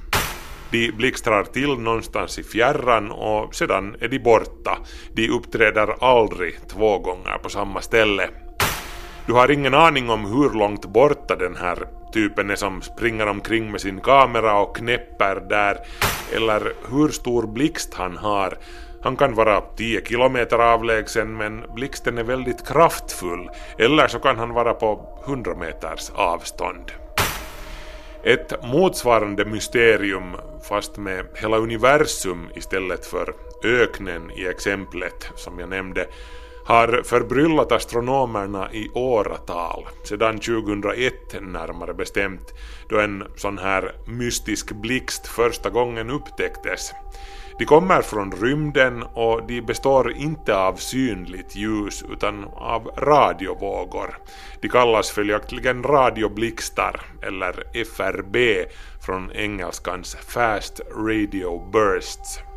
De 0.71 0.93
blixtrar 0.93 1.45
till 1.45 1.79
någonstans 1.79 2.39
i 2.39 2.43
fjärran 2.43 3.11
och 3.11 3.55
sedan 3.55 3.97
är 4.01 4.09
de 4.09 4.19
borta. 4.19 4.79
De 5.13 5.29
uppträder 5.29 6.05
aldrig 6.05 6.55
två 6.69 6.99
gånger 6.99 7.39
på 7.43 7.49
samma 7.49 7.81
ställe. 7.81 8.31
Du 9.27 9.33
har 9.33 9.50
ingen 9.50 9.75
aning 9.75 10.11
om 10.11 10.25
hur 10.25 10.50
långt 10.50 10.87
borta 10.87 11.37
den 11.37 11.57
här 11.57 11.87
typen 12.12 12.50
är 12.50 12.57
som 12.57 12.83
springer 12.83 13.27
omkring 13.27 13.71
med 13.71 13.81
sin 13.81 14.00
kamera 14.00 14.61
och 14.61 14.77
knäpper 14.77 15.41
där, 15.49 15.77
eller 16.33 16.73
hur 16.91 17.09
stor 17.09 17.47
blixt 17.47 17.95
han 17.95 18.17
har. 18.17 18.59
Han 19.03 19.17
kan 19.17 19.35
vara 19.35 19.61
10 19.61 20.05
kilometer 20.05 20.59
avlägsen 20.59 21.37
men 21.37 21.65
blixten 21.75 22.19
är 22.19 22.25
väldigt 22.25 22.69
kraftfull, 22.69 23.50
eller 23.79 24.09
så 24.09 24.19
kan 24.19 24.39
han 24.39 24.55
vara 24.55 24.75
på 24.75 25.19
100 25.27 25.55
meters 25.55 26.11
avstånd. 26.15 26.93
Ett 28.23 28.65
motsvarande 28.65 29.45
mysterium, 29.45 30.37
fast 30.69 30.97
med 30.97 31.27
hela 31.35 31.57
universum 31.57 32.49
istället 32.55 33.07
för 33.07 33.35
öknen 33.65 34.31
i 34.31 34.47
exemplet 34.47 35.31
som 35.37 35.59
jag 35.59 35.69
nämnde, 35.69 36.07
har 36.71 37.03
förbryllat 37.05 37.73
astronomerna 37.73 38.73
i 38.73 38.89
åratal, 38.95 39.89
sedan 40.05 40.39
2001 40.39 41.15
närmare 41.41 41.95
bestämt, 41.95 42.55
då 42.89 42.99
en 42.99 43.25
sån 43.37 43.59
här 43.59 43.93
mystisk 44.07 44.73
blixt 44.73 45.27
första 45.27 45.71
gången 45.71 46.11
upptäcktes. 46.11 46.93
De 47.59 47.65
kommer 47.65 48.03
från 48.03 48.33
rymden 48.33 49.03
och 49.03 49.47
de 49.47 49.61
består 49.61 50.12
inte 50.12 50.57
av 50.57 50.75
synligt 50.75 51.57
ljus 51.57 52.05
utan 52.12 52.45
av 52.45 52.91
radiovågor. 52.97 54.19
De 54.61 54.69
kallas 54.69 55.11
följaktligen 55.11 55.83
radioblixtar, 55.83 57.00
eller 57.23 57.65
FRB, 57.75 58.37
från 59.07 59.33
engelskans 59.33 60.15
Fast 60.15 60.81
Radio 60.97 61.71
Bursts. 61.73 62.50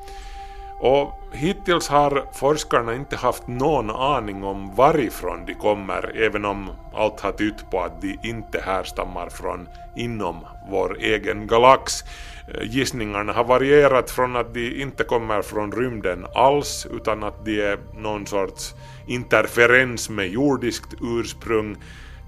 Och 0.86 1.13
hittills 1.32 1.88
har 1.88 2.25
forskarna 2.34 2.96
inte 2.96 3.16
haft 3.16 3.48
någon 3.48 3.90
aning 3.90 4.44
om 4.44 4.75
varifrån 4.75 5.46
de 5.46 5.54
kommer, 5.54 6.18
även 6.18 6.46
om 6.46 6.70
allt 6.94 7.20
har 7.20 7.32
tytt 7.32 7.72
på 7.72 7.82
att 7.82 8.02
de 8.02 8.20
inte 8.24 8.62
härstammar 8.62 9.30
från 9.30 9.68
inom 9.96 10.46
vår 10.70 10.98
egen 11.00 11.48
galax. 11.48 12.04
Eh, 12.48 12.63
gissningarna 12.63 13.34
har 13.34 13.44
varierat 13.44 14.12
från 14.12 14.36
att 14.36 14.54
de 14.54 14.82
inte 14.82 15.04
kommer 15.04 15.42
från 15.42 15.72
rymden 15.72 16.25
alls, 16.36 16.88
utan 16.92 17.24
att 17.24 17.46
de 17.46 17.62
är 17.62 17.80
någon 17.94 18.28
sorts 18.28 18.74
interferens 19.08 20.10
med 20.10 20.28
jordiskt 20.28 20.94
ursprung, 21.02 21.78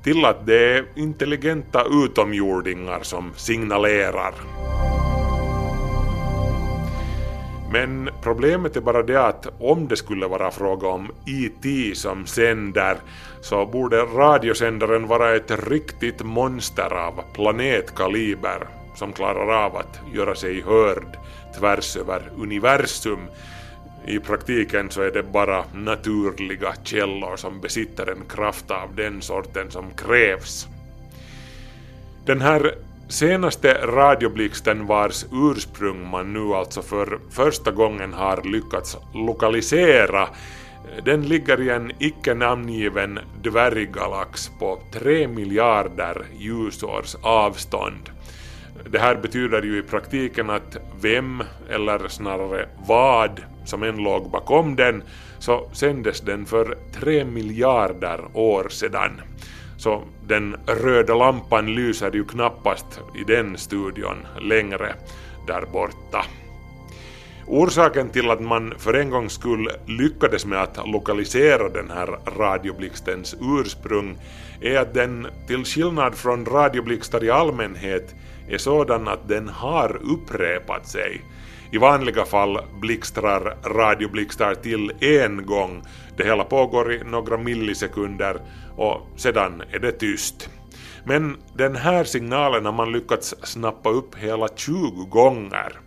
till 0.03 0.25
att 0.25 0.45
det 0.45 0.77
är 0.77 0.85
intelligenta 0.95 1.83
utomjordingar 1.91 2.99
som 3.01 3.33
signalerar. 3.35 4.33
Men 7.71 8.09
problemet 8.21 8.75
är 8.75 8.81
bara 8.81 9.03
det 9.03 9.25
att 9.25 9.47
om 9.59 9.87
det 9.87 9.95
skulle 9.95 10.27
vara 10.27 10.51
fråga 10.51 10.87
om 10.87 11.11
IT 11.25 11.97
som 11.97 12.25
sänder 12.25 12.97
så 13.41 13.65
borde 13.65 14.01
radiosändaren 14.01 15.07
vara 15.07 15.35
ett 15.35 15.69
riktigt 15.69 16.23
monster 16.23 16.93
av 16.93 17.23
planetkaliber 17.33 18.67
som 18.95 19.13
klarar 19.13 19.65
av 19.65 19.75
att 19.75 19.99
göra 20.13 20.35
sig 20.35 20.61
hörd 20.61 21.17
tvärs 21.59 21.97
över 21.97 22.21
universum. 22.37 23.19
I 24.07 24.19
praktiken 24.19 24.89
så 24.89 25.01
är 25.01 25.11
det 25.11 25.23
bara 25.23 25.65
naturliga 25.73 26.73
källor 26.83 27.35
som 27.35 27.61
besitter 27.61 28.09
en 28.09 28.25
kraft 28.29 28.71
av 28.71 28.95
den 28.95 29.21
sorten 29.21 29.71
som 29.71 29.91
krävs. 29.91 30.67
Den 32.25 32.41
här 32.41 32.75
Senaste 33.09 33.73
radioblixten 33.73 34.87
vars 34.87 35.25
ursprung 35.31 36.09
man 36.09 36.33
nu 36.33 36.53
alltså 36.53 36.81
för 36.81 37.19
första 37.31 37.71
gången 37.71 38.13
har 38.13 38.43
lyckats 38.43 38.97
lokalisera 39.13 40.27
den 41.03 41.21
ligger 41.21 41.61
i 41.61 41.69
en 41.69 41.91
icke 41.99 42.33
namngiven 42.33 43.19
dvärggalax 43.43 44.51
på 44.59 44.79
3 44.91 45.27
miljarder 45.27 46.25
ljusårs 46.37 47.15
avstånd. 47.21 48.09
Det 48.89 48.99
här 48.99 49.15
betyder 49.15 49.61
ju 49.61 49.79
i 49.79 49.81
praktiken 49.81 50.49
att 50.49 50.77
vem, 51.01 51.43
eller 51.69 52.07
snarare 52.07 52.69
vad, 52.87 53.41
som 53.65 53.83
än 53.83 53.97
låg 53.97 54.29
bakom 54.29 54.75
den, 54.75 55.03
så 55.39 55.69
sändes 55.73 56.21
den 56.21 56.45
för 56.45 56.77
3 56.99 57.25
miljarder 57.25 58.19
år 58.33 58.69
sedan. 58.69 59.21
Så 59.77 60.03
den 60.27 60.55
röda 60.67 61.15
lampan 61.15 61.75
lyser 61.75 62.11
ju 62.11 62.25
knappast 62.25 63.01
i 63.15 63.23
den 63.23 63.57
studion 63.57 64.17
längre 64.41 64.95
där 65.47 65.65
borta. 65.73 66.25
Orsaken 67.47 68.09
till 68.09 68.29
att 68.29 68.41
man 68.41 68.73
för 68.77 68.93
en 68.93 69.09
gångs 69.09 69.33
skull 69.33 69.69
lyckades 69.85 70.45
med 70.45 70.61
att 70.61 70.79
lokalisera 70.87 71.69
den 71.69 71.91
här 71.91 72.19
radioblixtens 72.37 73.35
ursprung 73.41 74.17
är 74.61 74.79
att 74.79 74.93
den 74.93 75.27
till 75.47 75.65
skillnad 75.65 76.15
från 76.15 76.45
radioblixtar 76.45 77.23
i 77.23 77.29
allmänhet 77.29 78.15
är 78.49 78.57
sådan 78.57 79.07
att 79.07 79.27
den 79.27 79.49
har 79.49 79.99
upprepat 80.03 80.87
sig. 80.87 81.21
I 81.71 81.77
vanliga 81.77 82.25
fall 82.25 82.59
blixtrar 82.81 83.57
radioblixtar 83.63 84.55
till 84.55 84.91
en 84.99 85.45
gång. 85.45 85.83
Det 86.17 86.23
hela 86.23 86.43
pågår 86.43 86.93
i 86.93 87.03
några 87.03 87.37
millisekunder 87.37 88.41
och 88.77 89.07
sedan 89.15 89.63
är 89.71 89.79
det 89.79 89.91
tyst. 89.91 90.49
Men 91.03 91.37
den 91.53 91.75
här 91.75 92.03
signalen 92.03 92.65
har 92.65 92.71
man 92.71 92.91
lyckats 92.91 93.35
snappa 93.43 93.89
upp 93.89 94.15
hela 94.15 94.47
20 94.55 95.05
gånger 95.05 95.79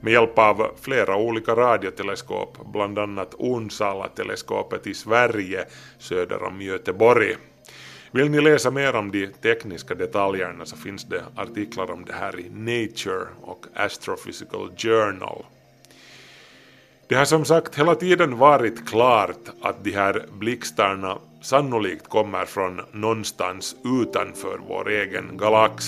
med 0.00 0.12
hjälp 0.12 0.38
av 0.38 0.70
flera 0.80 1.16
olika 1.16 1.54
radioteleskop, 1.54 2.58
bland 2.72 2.98
annat 2.98 3.34
Onsala-teleskopet 3.34 4.86
i 4.86 4.94
Sverige 4.94 5.64
söder 5.98 6.42
om 6.42 6.62
Göteborg. 6.62 7.36
Vill 8.12 8.30
ni 8.30 8.40
läsa 8.40 8.70
mer 8.70 8.96
om 8.96 9.10
de 9.10 9.26
tekniska 9.26 9.94
detaljerna 9.94 10.66
så 10.66 10.76
finns 10.76 11.04
det 11.04 11.24
artiklar 11.36 11.90
om 11.90 12.04
det 12.04 12.12
här 12.12 12.40
i 12.40 12.50
Nature 12.50 13.26
och 13.42 13.66
Astrophysical 13.74 14.70
Journal. 14.76 15.44
Det 17.08 17.14
har 17.14 17.24
som 17.24 17.44
sagt 17.44 17.78
hela 17.78 17.94
tiden 17.94 18.38
varit 18.38 18.88
klart 18.88 19.48
att 19.62 19.84
de 19.84 19.90
här 19.90 20.26
blixtarna 20.38 21.18
sannolikt 21.40 22.08
kommer 22.08 22.44
från 22.44 22.80
någonstans 22.92 23.76
utanför 24.02 24.60
vår 24.68 24.90
egen 24.90 25.36
galax, 25.36 25.84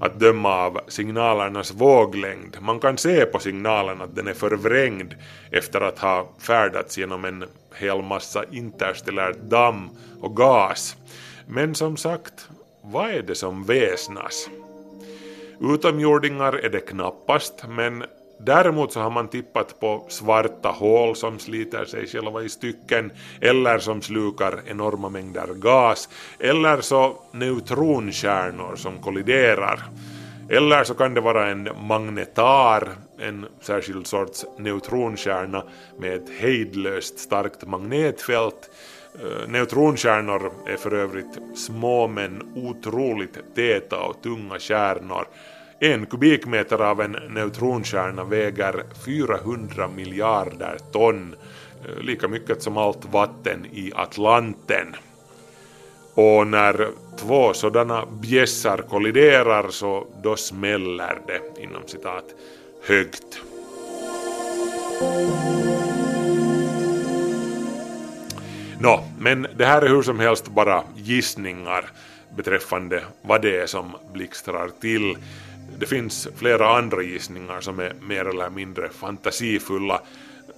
att 0.00 0.20
döma 0.20 0.54
av 0.54 0.80
signalernas 0.88 1.72
våglängd. 1.72 2.56
Man 2.60 2.80
kan 2.80 2.98
se 2.98 3.24
på 3.24 3.38
signalen 3.38 4.02
att 4.02 4.16
den 4.16 4.28
är 4.28 4.34
förvrängd 4.34 5.14
efter 5.50 5.80
att 5.80 5.98
ha 5.98 6.28
färdats 6.38 6.98
genom 6.98 7.24
en 7.24 7.44
hel 7.74 8.02
massa 8.02 8.44
interstellärt 8.50 9.36
damm 9.36 9.88
och 10.20 10.36
gas. 10.36 10.96
Men 11.46 11.74
som 11.74 11.96
sagt, 11.96 12.48
vad 12.82 13.10
är 13.10 13.22
det 13.22 13.34
som 13.34 13.64
väsnas? 13.64 14.48
Utomjordingar 15.60 16.52
är 16.52 16.68
det 16.68 16.80
knappast, 16.80 17.64
men 17.68 18.04
däremot 18.38 18.92
så 18.92 19.00
har 19.00 19.10
man 19.10 19.28
tippat 19.28 19.80
på 19.80 20.06
svarta 20.08 20.68
hål 20.68 21.16
som 21.16 21.38
sliter 21.38 21.84
sig 21.84 22.06
själva 22.06 22.42
i 22.42 22.48
stycken, 22.48 23.12
eller 23.40 23.78
som 23.78 24.02
slukar 24.02 24.62
enorma 24.66 25.08
mängder 25.08 25.54
gas, 25.54 26.08
eller 26.38 26.80
så 26.80 27.16
neutronkärnor 27.32 28.76
som 28.76 28.98
kolliderar. 28.98 29.82
Eller 30.48 30.84
så 30.84 30.94
kan 30.94 31.14
det 31.14 31.20
vara 31.20 31.48
en 31.48 31.68
magnetar, 31.80 32.88
en 33.18 33.46
särskild 33.60 34.06
sorts 34.06 34.44
neutronkärna 34.58 35.62
med 35.98 36.14
ett 36.14 36.30
hejdlöst 36.38 37.18
starkt 37.18 37.66
magnetfält. 37.66 38.70
Eh, 39.14 39.48
neutronkärnor 39.48 40.52
är 40.66 40.76
för 40.76 40.94
övrigt 40.94 41.38
små 41.56 42.06
men 42.06 42.52
otroligt 42.56 43.54
täta 43.54 44.00
och 44.00 44.22
tunga 44.22 44.58
kärnor. 44.58 45.26
En 45.80 46.06
kubikmeter 46.06 46.82
av 46.82 47.00
en 47.00 47.16
neutronkärna 47.28 48.24
väger 48.24 48.84
400 49.04 49.88
miljarder 49.88 50.78
ton, 50.92 51.34
eh, 51.84 51.98
lika 52.00 52.28
mycket 52.28 52.62
som 52.62 52.76
allt 52.76 53.04
vatten 53.04 53.66
i 53.72 53.92
Atlanten. 53.94 54.96
Och 56.14 56.46
när 56.46 56.88
två 57.18 57.52
sådana 57.52 58.06
bjässar 58.06 58.78
kolliderar 58.78 59.68
så 59.68 60.06
då 60.22 60.36
smäller 60.36 61.18
det 61.26 61.62
inom 61.62 61.82
citat 61.86 62.24
högt. 62.86 63.42
Nå, 68.80 69.04
men 69.18 69.46
det 69.56 69.64
här 69.64 69.82
är 69.82 69.88
hur 69.88 70.02
som 70.02 70.20
helst 70.20 70.48
bara 70.48 70.82
gissningar 70.96 71.90
beträffande 72.36 73.02
vad 73.22 73.42
det 73.42 73.56
är 73.56 73.66
som 73.66 73.96
blixtrar 74.12 74.70
till. 74.80 75.16
Det 75.78 75.86
finns 75.86 76.28
flera 76.36 76.76
andra 76.76 77.02
gissningar 77.02 77.60
som 77.60 77.78
är 77.78 77.92
mer 78.00 78.24
eller 78.24 78.50
mindre 78.50 78.88
fantasifulla. 78.88 80.00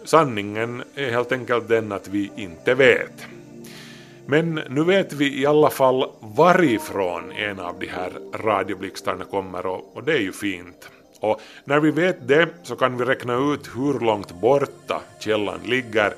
Sanningen 0.04 0.82
är 0.94 1.10
helt 1.10 1.32
enkelt 1.32 1.68
den 1.68 1.92
att 1.92 2.08
vi 2.08 2.30
inte 2.36 2.74
vet. 2.74 3.26
Men 4.26 4.54
nu 4.54 4.84
vet 4.84 5.12
vi 5.12 5.40
i 5.40 5.46
alla 5.46 5.70
fall 5.70 6.10
varifrån 6.20 7.32
en 7.32 7.60
av 7.60 7.78
de 7.78 7.86
här 7.86 8.12
radioblixtarna 8.34 9.24
kommer 9.24 9.66
och, 9.66 9.96
och 9.96 10.04
det 10.04 10.12
är 10.12 10.20
ju 10.20 10.32
fint. 10.32 10.90
Och 11.20 11.40
när 11.64 11.80
vi 11.80 11.90
vet 11.90 12.28
det 12.28 12.48
så 12.62 12.76
kan 12.76 12.98
vi 12.98 13.04
räkna 13.04 13.34
ut 13.52 13.70
hur 13.76 14.00
långt 14.00 14.40
borta 14.40 15.00
källan 15.20 15.60
ligger. 15.64 16.14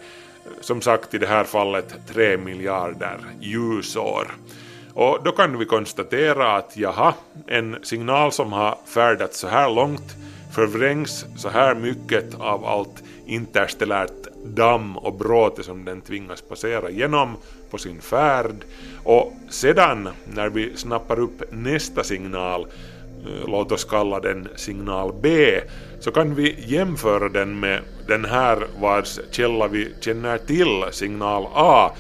Som 0.60 0.80
sagt 0.80 1.14
i 1.14 1.18
det 1.18 1.26
här 1.26 1.44
fallet 1.44 1.94
3 2.08 2.36
miljarder 2.36 3.18
ljusår. 3.40 4.30
Och 4.94 5.18
då 5.24 5.32
kan 5.32 5.58
vi 5.58 5.64
konstatera 5.64 6.56
att 6.56 6.76
jaha, 6.76 7.14
en 7.46 7.76
signal 7.82 8.32
som 8.32 8.52
har 8.52 8.78
färdats 8.86 9.38
så 9.38 9.48
här 9.48 9.70
långt 9.70 10.16
förvrängs 10.54 11.26
så 11.36 11.48
här 11.48 11.74
mycket 11.74 12.34
av 12.40 12.64
allt 12.64 13.02
interstellärt 13.26 14.28
damm 14.44 14.96
och 14.96 15.14
bråte 15.14 15.62
som 15.62 15.84
den 15.84 16.00
tvingas 16.00 16.42
passera 16.42 16.90
genom 16.90 17.36
på 17.70 17.78
sin 17.78 18.00
färd. 18.00 18.64
Och 19.04 19.32
sedan 19.48 20.08
när 20.34 20.48
vi 20.48 20.76
snappar 20.76 21.18
upp 21.18 21.42
nästa 21.52 22.04
signal 22.04 22.66
eh, 23.26 23.48
låt 23.48 23.72
oss 23.72 23.84
kalla 23.84 24.20
den 24.20 24.48
signal 24.56 25.12
B, 25.22 25.60
så 26.00 26.10
kan 26.10 26.34
vi 26.34 26.56
jämföra 26.66 27.28
den 27.28 27.60
med 27.60 27.80
den 28.06 28.24
här 28.24 28.66
vars 28.80 29.20
källa 29.30 29.68
vi 29.68 29.94
känner 30.00 30.38
till, 30.38 30.84
signal 30.90 31.46
A, 31.54 31.90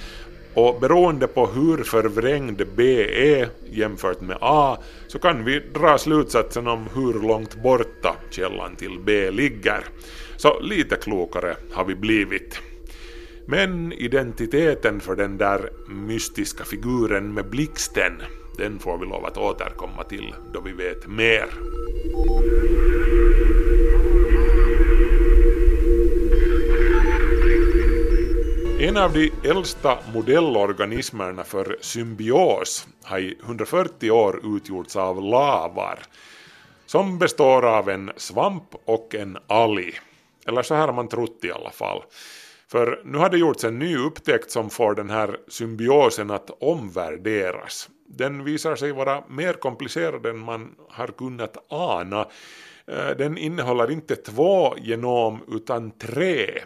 och 0.54 0.80
beroende 0.80 1.26
på 1.26 1.46
hur 1.46 1.84
förvrängd 1.84 2.62
B 2.76 3.06
är 3.38 3.48
jämfört 3.70 4.20
med 4.20 4.38
A 4.40 4.78
så 5.06 5.18
kan 5.18 5.44
vi 5.44 5.60
dra 5.60 5.98
slutsatsen 5.98 6.66
om 6.66 6.88
hur 6.94 7.28
långt 7.28 7.62
borta 7.62 8.16
källan 8.30 8.76
till 8.76 8.98
B 9.04 9.30
ligger. 9.30 9.84
Så 10.36 10.60
lite 10.60 10.96
klokare 10.96 11.56
har 11.72 11.84
vi 11.84 11.94
blivit. 11.94 12.60
Men 13.46 13.92
identiteten 13.92 15.00
för 15.00 15.16
den 15.16 15.38
där 15.38 15.70
mystiska 15.88 16.64
figuren 16.64 17.34
med 17.34 17.50
blixten, 17.50 18.12
den 18.58 18.78
får 18.78 18.98
vi 18.98 19.06
lov 19.06 19.24
att 19.24 19.36
återkomma 19.36 20.04
till 20.04 20.34
då 20.52 20.60
vi 20.60 20.72
vet 20.72 21.06
mer. 21.06 21.46
En 28.90 28.96
av 28.96 29.12
de 29.12 29.32
äldsta 29.44 29.98
modellorganismerna 30.14 31.44
för 31.44 31.78
symbios 31.80 32.86
har 33.02 33.18
i 33.18 33.38
140 33.44 34.10
år 34.10 34.56
utgjorts 34.56 34.96
av 34.96 35.22
lavar, 35.22 35.98
som 36.86 37.18
består 37.18 37.66
av 37.66 37.88
en 37.90 38.10
svamp 38.16 38.74
och 38.84 39.14
en 39.14 39.38
alg. 39.46 39.92
Eller 40.46 40.62
så 40.62 40.74
här 40.74 40.86
har 40.86 40.92
man 40.92 41.08
trott 41.08 41.38
i 41.42 41.52
alla 41.52 41.70
fall. 41.70 42.02
För 42.68 43.02
nu 43.04 43.18
har 43.18 43.30
det 43.30 43.38
gjorts 43.38 43.64
en 43.64 43.78
ny 43.78 43.96
upptäckt 43.96 44.50
som 44.50 44.70
får 44.70 44.94
den 44.94 45.10
här 45.10 45.36
symbiosen 45.48 46.30
att 46.30 46.50
omvärderas. 46.60 47.88
Den 48.06 48.44
visar 48.44 48.76
sig 48.76 48.92
vara 48.92 49.24
mer 49.28 49.52
komplicerad 49.52 50.26
än 50.26 50.38
man 50.38 50.74
har 50.88 51.06
kunnat 51.06 51.56
ana. 51.68 52.28
Eh, 52.86 53.10
den 53.18 53.38
innehåller 53.38 53.90
inte 53.90 54.16
två 54.16 54.74
genom 54.78 55.40
utan 55.48 55.90
tre. 55.90 56.60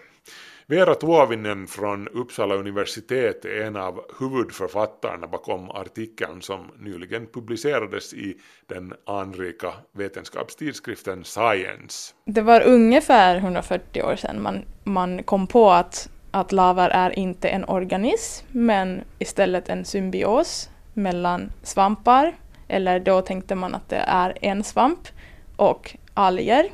Veera 0.67 0.95
Tuovinen 0.95 1.67
från 1.67 2.09
Uppsala 2.09 2.55
universitet 2.55 3.45
är 3.45 3.63
en 3.63 3.77
av 3.77 4.01
huvudförfattarna 4.19 5.27
bakom 5.27 5.71
artikeln 5.71 6.43
som 6.43 6.71
nyligen 6.79 7.27
publicerades 7.27 8.15
i 8.15 8.37
den 8.67 8.95
anrika 9.07 9.73
vetenskapstidskriften 9.93 11.25
Science. 11.25 12.15
Det 12.25 12.41
var 12.41 12.61
ungefär 12.63 13.37
140 13.37 14.03
år 14.03 14.17
sedan 14.17 14.43
man, 14.43 14.65
man 14.85 15.23
kom 15.23 15.47
på 15.47 15.71
att, 15.71 16.09
att 16.31 16.53
lavar 16.53 16.91
är 16.91 17.19
inte 17.19 17.49
en 17.49 17.65
organism 17.65 18.47
men 18.51 19.01
istället 19.19 19.69
en 19.69 19.85
symbios 19.85 20.71
mellan 20.95 21.53
svampar, 21.63 22.33
eller 22.69 23.01
då 23.01 23.21
tänkte 23.21 23.55
man 23.55 23.75
att 23.75 23.89
det 23.89 24.05
är 24.07 24.39
en 24.41 24.65
svamp, 24.65 25.09
och 25.57 25.97
alger, 26.15 26.69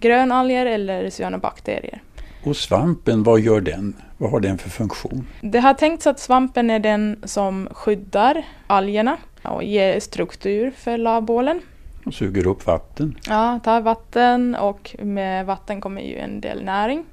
grönalger 0.00 0.66
eller 0.66 1.10
cyanobakterier. 1.10 2.02
Och 2.44 2.56
svampen, 2.56 3.22
vad 3.22 3.40
gör 3.40 3.60
den? 3.60 3.96
Vad 4.18 4.30
har 4.30 4.40
den 4.40 4.58
för 4.58 4.70
funktion? 4.70 5.26
Det 5.40 5.58
har 5.58 5.74
tänkts 5.74 6.06
att 6.06 6.18
svampen 6.20 6.70
är 6.70 6.78
den 6.78 7.16
som 7.24 7.68
skyddar 7.72 8.46
algerna 8.66 9.16
och 9.42 9.64
ger 9.64 10.00
struktur 10.00 10.70
för 10.70 10.98
lavbålen. 10.98 11.60
Och 12.06 12.14
suger 12.14 12.46
upp 12.46 12.66
vatten. 12.66 13.18
Ja, 13.28 13.60
tar 13.64 13.80
vatten 13.80 14.54
och 14.54 14.96
med 14.98 15.46
vatten 15.46 15.80
kommer 15.80 16.02
ju 16.02 16.18
en 16.18 16.40
del 16.40 16.64
näring. 16.64 17.04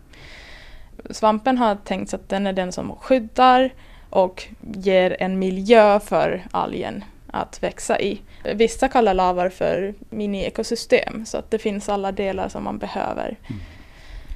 Svampen 1.09 1.57
har 1.57 1.75
tänkts 1.75 2.13
att 2.13 2.29
den 2.29 2.47
är 2.47 2.53
den 2.53 2.71
som 2.71 2.95
skyddar 2.95 3.73
och 4.09 4.43
ger 4.61 5.17
en 5.19 5.39
miljö 5.39 5.99
för 5.99 6.43
algen 6.51 7.03
att 7.31 7.63
växa 7.63 7.99
i. 7.99 8.21
Vissa 8.55 8.87
kallar 8.87 9.13
lavar 9.13 9.49
för 9.49 9.93
mini-ekosystem 10.09 11.25
så 11.25 11.37
att 11.37 11.51
det 11.51 11.57
finns 11.57 11.89
alla 11.89 12.11
delar 12.11 12.49
som 12.49 12.63
man 12.63 12.77
behöver. 12.77 13.37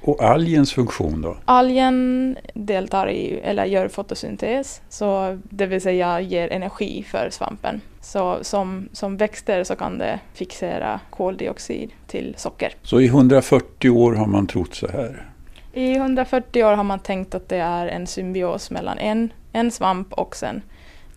Och 0.06 0.22
algens 0.22 0.72
funktion 0.72 1.22
då? 1.22 1.36
Algen 1.44 2.36
deltar 2.54 3.10
i, 3.10 3.40
eller 3.44 3.64
gör 3.64 3.88
fotosyntes, 3.88 4.82
så 4.88 5.38
det 5.42 5.66
vill 5.66 5.80
säga 5.80 6.20
ger 6.20 6.52
energi 6.52 7.02
för 7.02 7.28
svampen. 7.30 7.80
Så 8.00 8.38
som, 8.42 8.88
som 8.92 9.16
växter 9.16 9.64
så 9.64 9.76
kan 9.76 9.98
det 9.98 10.20
fixera 10.34 11.00
koldioxid 11.10 11.90
till 12.06 12.34
socker. 12.38 12.72
Så 12.82 13.00
i 13.00 13.06
140 13.06 13.90
år 13.90 14.12
har 14.12 14.26
man 14.26 14.46
trott 14.46 14.74
så 14.74 14.88
här. 14.88 15.28
I 15.72 15.96
140 15.96 16.64
år 16.64 16.72
har 16.72 16.84
man 16.84 16.98
tänkt 16.98 17.34
att 17.34 17.48
det 17.48 17.58
är 17.58 17.86
en 17.86 18.06
symbios 18.06 18.70
mellan 18.70 18.98
en, 18.98 19.32
en 19.52 19.70
svamp 19.70 20.12
och 20.12 20.36
sen 20.36 20.62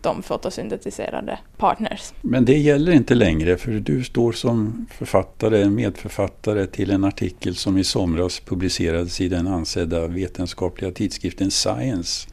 de 0.07 0.23
fotosyntetiserade 0.23 1.39
partners. 1.57 2.13
Men 2.21 2.45
det 2.45 2.57
gäller 2.57 2.91
inte 2.91 3.15
längre 3.15 3.57
för 3.57 3.71
du 3.71 4.03
står 4.03 4.31
som 4.31 4.87
författare, 4.91 5.69
medförfattare 5.69 6.67
till 6.67 6.91
en 6.91 7.03
artikel 7.03 7.55
som 7.55 7.77
i 7.77 7.83
somras 7.83 8.39
publicerades 8.39 9.21
i 9.21 9.29
den 9.29 9.47
ansedda 9.47 10.07
vetenskapliga 10.07 10.91
tidskriften 10.91 11.51
Science. 11.51 12.29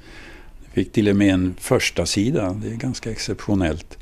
Du 0.64 0.70
fick 0.70 0.92
till 0.92 1.08
och 1.08 1.16
med 1.16 1.34
en 1.34 1.54
första 1.58 2.06
sida. 2.06 2.56
det 2.62 2.68
är 2.68 2.76
ganska 2.76 3.10
exceptionellt. 3.10 3.98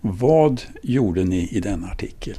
Vad 0.00 0.62
gjorde 0.82 1.24
ni 1.24 1.48
i 1.52 1.60
den 1.60 1.84
artikel? 1.84 2.38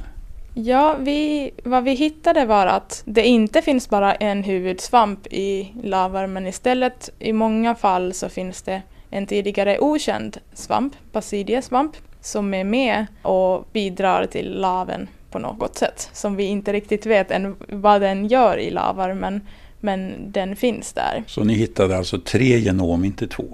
Ja, 0.54 0.96
vi, 1.00 1.50
vad 1.64 1.84
vi 1.84 1.94
hittade 1.94 2.44
var 2.44 2.66
att 2.66 3.02
det 3.06 3.26
inte 3.26 3.62
finns 3.62 3.88
bara 3.88 4.14
en 4.14 4.42
huvudsvamp 4.42 5.26
i 5.26 5.72
lavar 5.82 6.26
men 6.26 6.46
istället 6.46 7.10
i 7.18 7.32
många 7.32 7.74
fall 7.74 8.12
så 8.12 8.28
finns 8.28 8.62
det 8.62 8.82
en 9.10 9.26
tidigare 9.26 9.78
okänd 9.78 10.38
svamp, 10.52 10.94
basidiesvamp, 11.12 11.96
som 12.20 12.54
är 12.54 12.64
med 12.64 13.06
och 13.22 13.68
bidrar 13.72 14.26
till 14.26 14.60
laven 14.60 15.08
på 15.30 15.38
något 15.38 15.76
sätt 15.76 16.10
som 16.12 16.36
vi 16.36 16.44
inte 16.44 16.72
riktigt 16.72 17.06
vet 17.06 17.30
än 17.30 17.56
vad 17.68 18.00
den 18.00 18.26
gör 18.26 18.58
i 18.58 18.70
lavar 18.70 19.14
men, 19.14 19.40
men 19.80 20.14
den 20.32 20.56
finns 20.56 20.92
där. 20.92 21.24
Så 21.26 21.44
ni 21.44 21.54
hittade 21.54 21.96
alltså 21.96 22.20
tre 22.20 22.58
genom, 22.58 23.04
inte 23.04 23.26
två? 23.28 23.44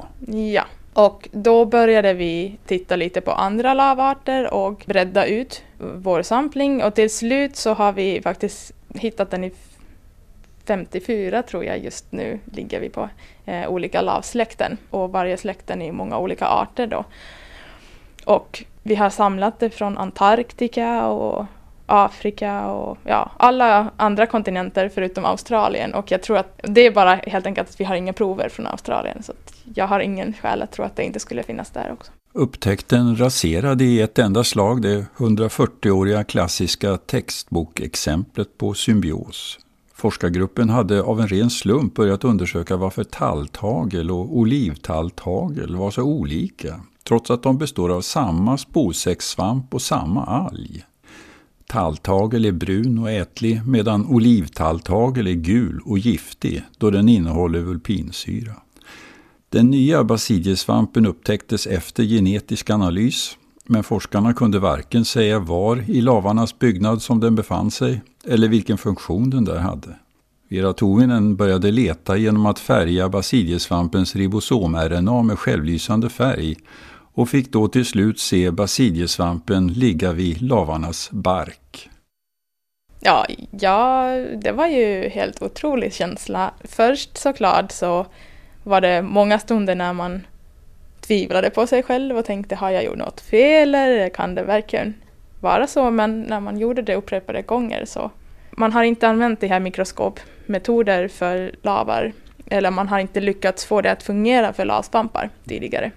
Ja, 0.52 0.64
och 0.92 1.28
då 1.32 1.64
började 1.64 2.14
vi 2.14 2.58
titta 2.66 2.96
lite 2.96 3.20
på 3.20 3.32
andra 3.32 3.74
lavarter 3.74 4.54
och 4.54 4.84
bredda 4.86 5.26
ut 5.26 5.62
vår 5.78 6.22
sampling 6.22 6.82
och 6.82 6.94
till 6.94 7.10
slut 7.10 7.56
så 7.56 7.74
har 7.74 7.92
vi 7.92 8.20
faktiskt 8.22 8.72
hittat 8.94 9.30
den 9.30 9.44
i 9.44 9.52
54 10.66 11.42
tror 11.42 11.64
jag 11.64 11.78
just 11.78 12.12
nu 12.12 12.38
ligger 12.52 12.80
vi 12.80 12.88
på 12.88 13.08
eh, 13.44 13.68
olika 13.68 14.02
lavsläkten 14.02 14.76
och 14.90 15.12
varje 15.12 15.36
släkten 15.36 15.82
är 15.82 15.92
många 15.92 16.18
olika 16.18 16.46
arter 16.46 16.86
då. 16.86 17.04
Och 18.24 18.64
vi 18.82 18.94
har 18.94 19.10
samlat 19.10 19.60
det 19.60 19.70
från 19.70 19.98
Antarktika 19.98 21.06
och 21.06 21.46
Afrika 21.86 22.66
och 22.66 22.98
ja, 23.04 23.30
alla 23.36 23.90
andra 23.96 24.26
kontinenter 24.26 24.88
förutom 24.88 25.24
Australien 25.24 25.94
och 25.94 26.10
jag 26.10 26.22
tror 26.22 26.36
att 26.38 26.60
det 26.62 26.86
är 26.86 26.90
bara 26.90 27.14
helt 27.14 27.46
enkelt 27.46 27.68
att 27.68 27.80
vi 27.80 27.84
har 27.84 27.94
inga 27.94 28.12
prover 28.12 28.48
från 28.48 28.66
Australien 28.66 29.22
så 29.22 29.32
att 29.32 29.54
jag 29.74 29.86
har 29.86 30.00
ingen 30.00 30.32
skäl 30.32 30.62
att 30.62 30.72
tro 30.72 30.84
att 30.84 30.96
det 30.96 31.04
inte 31.04 31.20
skulle 31.20 31.42
finnas 31.42 31.70
där 31.70 31.92
också. 31.92 32.12
Upptäckten 32.32 33.16
raserade 33.16 33.84
i 33.84 34.00
ett 34.00 34.18
enda 34.18 34.44
slag 34.44 34.82
det 34.82 35.06
140-åriga 35.16 36.24
klassiska 36.24 36.96
textbokexemplet 36.96 38.58
på 38.58 38.74
symbios. 38.74 39.58
Forskargruppen 39.96 40.68
hade 40.68 41.02
av 41.02 41.20
en 41.20 41.28
ren 41.28 41.50
slump 41.50 41.94
börjat 41.94 42.24
undersöka 42.24 42.76
varför 42.76 43.04
talltagel 43.04 44.10
och 44.10 44.36
olivtalltagel 44.38 45.76
var 45.76 45.90
så 45.90 46.02
olika, 46.02 46.80
trots 47.04 47.30
att 47.30 47.42
de 47.42 47.58
består 47.58 47.90
av 47.92 48.00
samma 48.00 48.58
sposäckssvamp 48.58 49.74
och 49.74 49.82
samma 49.82 50.24
alg. 50.24 50.84
Talltagel 51.66 52.44
är 52.44 52.52
brun 52.52 52.98
och 52.98 53.10
ätlig 53.10 53.60
medan 53.66 54.06
olivtalltagel 54.06 55.26
är 55.26 55.32
gul 55.32 55.80
och 55.84 55.98
giftig 55.98 56.62
då 56.78 56.90
den 56.90 57.08
innehåller 57.08 57.60
vulpinsyra. 57.60 58.52
Den 59.48 59.66
nya 59.70 60.04
basiliesvampen 60.04 61.06
upptäcktes 61.06 61.66
efter 61.66 62.04
genetisk 62.04 62.70
analys 62.70 63.36
men 63.68 63.84
forskarna 63.84 64.34
kunde 64.34 64.58
varken 64.58 65.04
säga 65.04 65.38
var 65.38 65.90
i 65.90 66.00
lavarnas 66.00 66.58
byggnad 66.58 67.02
som 67.02 67.20
den 67.20 67.34
befann 67.34 67.70
sig 67.70 68.02
eller 68.24 68.48
vilken 68.48 68.78
funktion 68.78 69.30
den 69.30 69.44
där 69.44 69.58
hade. 69.58 69.96
Vera 70.48 70.72
Tovinen 70.72 71.36
började 71.36 71.70
leta 71.70 72.16
genom 72.16 72.46
att 72.46 72.58
färga 72.58 73.08
basiliesvampens 73.08 74.16
ribosom-RNA 74.16 75.22
med 75.22 75.38
självlysande 75.38 76.08
färg 76.08 76.56
och 77.14 77.28
fick 77.28 77.52
då 77.52 77.68
till 77.68 77.84
slut 77.84 78.20
se 78.20 78.50
basiliesvampen 78.50 79.68
ligga 79.68 80.12
vid 80.12 80.42
lavarnas 80.42 81.10
bark. 81.10 81.90
Ja, 83.00 83.26
ja, 83.50 84.10
det 84.42 84.52
var 84.52 84.66
ju 84.66 85.08
helt 85.08 85.42
otrolig 85.42 85.92
känsla. 85.94 86.54
Först 86.64 87.16
såklart 87.16 87.72
så 87.72 88.06
var 88.64 88.80
det 88.80 89.02
många 89.02 89.38
stunder 89.38 89.74
när 89.74 89.92
man 89.92 90.20
tvivlade 91.06 91.50
på 91.50 91.66
sig 91.66 91.82
själv 91.82 92.18
och 92.18 92.24
tänkte 92.24 92.54
har 92.54 92.70
jag 92.70 92.84
gjort 92.84 92.96
något 92.96 93.20
fel 93.20 93.74
eller 93.74 94.08
kan 94.08 94.34
det 94.34 94.42
verkligen 94.42 94.94
vara 95.40 95.66
så? 95.66 95.90
Men 95.90 96.22
när 96.22 96.40
man 96.40 96.58
gjorde 96.58 96.82
det 96.82 96.94
upprepade 96.94 97.42
gånger 97.42 97.84
så 97.84 98.10
man 98.50 98.72
har 98.72 98.84
inte 98.84 99.08
använt 99.08 99.40
de 99.40 99.48
här 99.48 99.60
mikroskopmetoder 99.60 101.08
för 101.08 101.54
lavar 101.62 102.12
eller 102.50 102.70
man 102.70 102.88
har 102.88 102.98
inte 102.98 103.20
lyckats 103.20 103.64
få 103.64 103.80
det 103.80 103.92
att 103.92 104.02
fungera 104.02 104.52
för 104.52 104.64
lavsvampar 104.64 105.30
tidigare. 105.48 105.90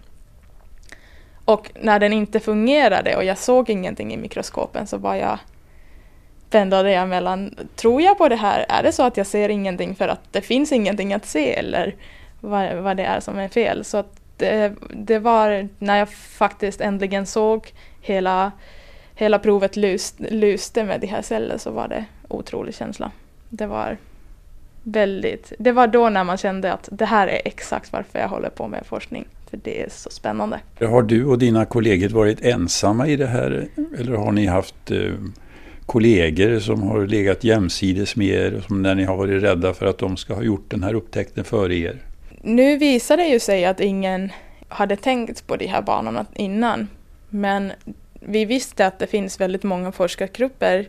Och 1.45 1.71
när 1.81 1.99
den 1.99 2.13
inte 2.13 2.39
fungerade 2.39 3.15
och 3.15 3.23
jag 3.23 3.37
såg 3.37 3.69
ingenting 3.69 4.13
i 4.13 4.17
mikroskopen 4.17 4.87
så 4.87 4.97
var 4.97 5.15
jag 5.15 5.39
pendlade 6.49 6.91
jag 6.91 7.09
mellan, 7.09 7.55
tror 7.75 8.01
jag 8.01 8.17
på 8.17 8.29
det 8.29 8.35
här? 8.35 8.65
Är 8.69 8.83
det 8.83 8.91
så 8.91 9.03
att 9.03 9.17
jag 9.17 9.27
ser 9.27 9.49
ingenting 9.49 9.95
för 9.95 10.07
att 10.07 10.33
det 10.33 10.41
finns 10.41 10.71
ingenting 10.71 11.13
att 11.13 11.25
se 11.25 11.53
eller 11.53 11.95
vad, 12.39 12.75
vad 12.75 12.97
det 12.97 13.03
är 13.03 13.19
som 13.19 13.39
är 13.39 13.47
fel? 13.47 13.83
Så 13.85 13.97
att 13.97 14.18
det, 14.39 14.65
eh, 14.65 14.71
det 14.89 15.19
var 15.19 15.67
när 15.79 15.97
jag 15.97 16.09
faktiskt 16.13 16.81
äntligen 16.81 17.25
såg 17.25 17.73
hela, 18.01 18.51
hela 19.15 19.39
provet 19.39 19.75
lyst, 19.75 20.15
lyste 20.19 20.83
med 20.83 21.01
de 21.01 21.07
här 21.07 21.21
cellerna 21.21 21.59
så 21.59 21.71
var 21.71 21.87
det 21.87 22.05
otrolig 22.27 22.75
känsla. 22.75 23.11
Det 23.49 23.65
var 23.65 23.97
väldigt, 24.83 25.53
det 25.59 25.71
var 25.71 25.87
då 25.87 26.09
när 26.09 26.23
man 26.23 26.37
kände 26.37 26.73
att 26.73 26.89
det 26.91 27.05
här 27.05 27.27
är 27.27 27.41
exakt 27.45 27.93
varför 27.93 28.19
jag 28.19 28.27
håller 28.27 28.49
på 28.49 28.67
med 28.67 28.85
forskning. 28.85 29.25
För 29.49 29.59
det 29.63 29.81
är 29.81 29.89
så 29.89 30.09
spännande. 30.09 30.59
Har 30.79 31.01
du 31.01 31.25
och 31.25 31.39
dina 31.39 31.65
kollegor 31.65 32.09
varit 32.09 32.41
ensamma 32.41 33.07
i 33.07 33.15
det 33.15 33.27
här 33.27 33.67
eller 33.99 34.15
har 34.15 34.31
ni 34.31 34.45
haft 34.45 34.91
eh, 34.91 35.13
kollegor 35.85 36.59
som 36.59 36.83
har 36.83 37.07
legat 37.07 37.43
jämsides 37.43 38.15
med 38.15 38.27
er 38.27 38.63
som 38.67 38.81
när 38.81 38.95
ni 38.95 39.03
har 39.03 39.17
varit 39.17 39.43
rädda 39.43 39.73
för 39.73 39.85
att 39.85 39.97
de 39.97 40.17
ska 40.17 40.33
ha 40.33 40.43
gjort 40.43 40.65
den 40.71 40.83
här 40.83 40.93
upptäckten 40.93 41.43
före 41.43 41.75
er? 41.75 41.97
Nu 42.41 42.77
visar 42.77 43.17
det 43.17 43.25
ju 43.25 43.39
sig 43.39 43.65
att 43.65 43.79
ingen 43.79 44.31
hade 44.67 44.95
tänkt 44.95 45.47
på 45.47 45.55
de 45.55 45.67
här 45.67 45.81
banorna 45.81 46.25
innan. 46.35 46.87
Men 47.29 47.71
vi 48.19 48.45
visste 48.45 48.85
att 48.85 48.99
det 48.99 49.07
finns 49.07 49.41
väldigt 49.41 49.63
många 49.63 49.91
forskargrupper 49.91 50.87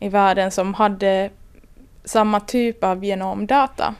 i 0.00 0.08
världen 0.08 0.50
som 0.50 0.74
hade 0.74 1.30
samma 2.04 2.40
typ 2.40 2.84
av 2.84 3.04
genomdata. 3.04 3.94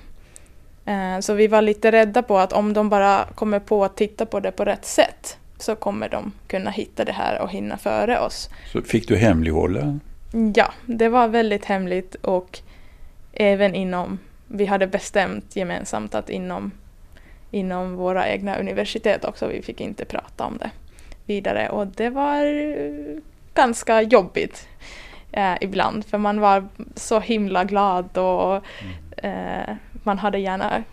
Eh, 0.84 1.20
så 1.20 1.34
vi 1.34 1.46
var 1.46 1.62
lite 1.62 1.92
rädda 1.92 2.22
på 2.22 2.38
att 2.38 2.52
om 2.52 2.72
de 2.72 2.88
bara 2.88 3.24
kommer 3.34 3.60
på 3.60 3.84
att 3.84 3.96
titta 3.96 4.26
på 4.26 4.40
det 4.40 4.52
på 4.52 4.64
rätt 4.64 4.84
sätt 4.84 5.38
så 5.58 5.76
kommer 5.76 6.08
de 6.08 6.32
kunna 6.46 6.70
hitta 6.70 7.04
det 7.04 7.12
här 7.12 7.40
och 7.40 7.50
hinna 7.50 7.76
före 7.78 8.18
oss. 8.18 8.50
Så 8.72 8.82
fick 8.82 9.08
du 9.08 9.16
hemlighålla? 9.16 9.98
Ja, 10.54 10.72
det 10.86 11.08
var 11.08 11.28
väldigt 11.28 11.64
hemligt 11.64 12.14
och 12.14 12.58
även 13.32 13.74
inom, 13.74 14.18
vi 14.54 14.66
hade 14.66 14.86
bestämt 14.86 15.56
gemensamt 15.56 16.14
att 16.14 16.30
inom, 16.30 16.70
inom 17.50 17.96
våra 17.96 18.28
egna 18.28 18.56
universitet 18.56 19.24
också, 19.24 19.46
vi 19.46 19.62
fick 19.62 19.80
inte 19.80 20.04
prata 20.04 20.44
om 20.44 20.58
det 20.58 20.70
vidare 21.26 21.68
och 21.68 21.86
det 21.86 22.10
var 22.10 22.44
ganska 23.54 24.02
jobbigt 24.02 24.68
eh, 25.32 25.54
ibland 25.60 26.04
för 26.04 26.18
man 26.18 26.40
var 26.40 26.68
så 26.94 27.20
himla 27.20 27.64
glad 27.64 28.18
och 28.18 28.64
eh, 29.24 29.76
man 29.92 30.18
hade 30.18 30.38
gärna 30.38 30.84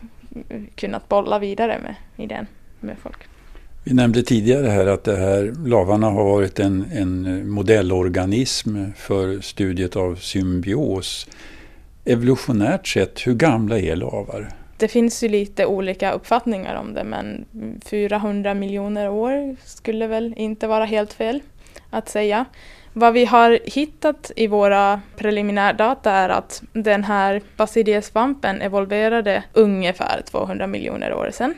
kunnat 0.76 1.10
bolla 1.10 1.40
vidare 1.40 1.80
med 1.84 1.96
idén 2.26 2.48
med 2.80 2.98
folk. 2.98 3.18
Vi 3.84 3.94
nämnde 3.94 4.24
tidigare 4.24 4.68
här 4.68 4.88
att 4.88 5.04
det 5.04 5.16
här 5.16 5.54
lavarna 5.66 6.10
har 6.10 6.24
varit 6.24 6.60
en, 6.60 6.86
en 6.92 7.50
modellorganism 7.50 8.92
för 8.96 9.42
studiet 9.42 9.96
av 9.96 10.16
symbios. 10.16 11.28
Evolutionärt 12.12 12.88
sett, 12.88 13.28
hur 13.28 13.34
gamla 13.34 13.80
är 13.80 13.96
lavar? 13.96 14.50
Det 14.78 14.88
finns 14.88 15.24
ju 15.24 15.30
lite 15.30 15.66
olika 15.66 16.12
uppfattningar 16.12 16.76
om 16.76 16.94
det 16.94 17.04
men 17.04 17.46
400 17.86 18.54
miljoner 18.54 19.10
år 19.10 19.56
skulle 19.66 20.08
väl 20.08 20.34
inte 20.38 20.68
vara 20.68 20.86
helt 20.86 21.14
fel 21.14 21.42
att 21.90 22.10
säga. 22.10 22.46
Vad 22.94 23.14
vi 23.14 23.26
har 23.26 23.60
hittat 23.64 24.32
i 24.36 24.48
våra 24.48 25.02
preliminärdata 25.18 26.12
är 26.12 26.30
att 26.30 26.64
den 26.74 27.04
här 27.04 27.42
basidiesvampen 27.58 28.62
evolverade 28.62 29.44
ungefär 29.54 30.22
200 30.22 30.68
miljoner 30.68 31.14
år 31.14 31.30
sedan. 31.34 31.54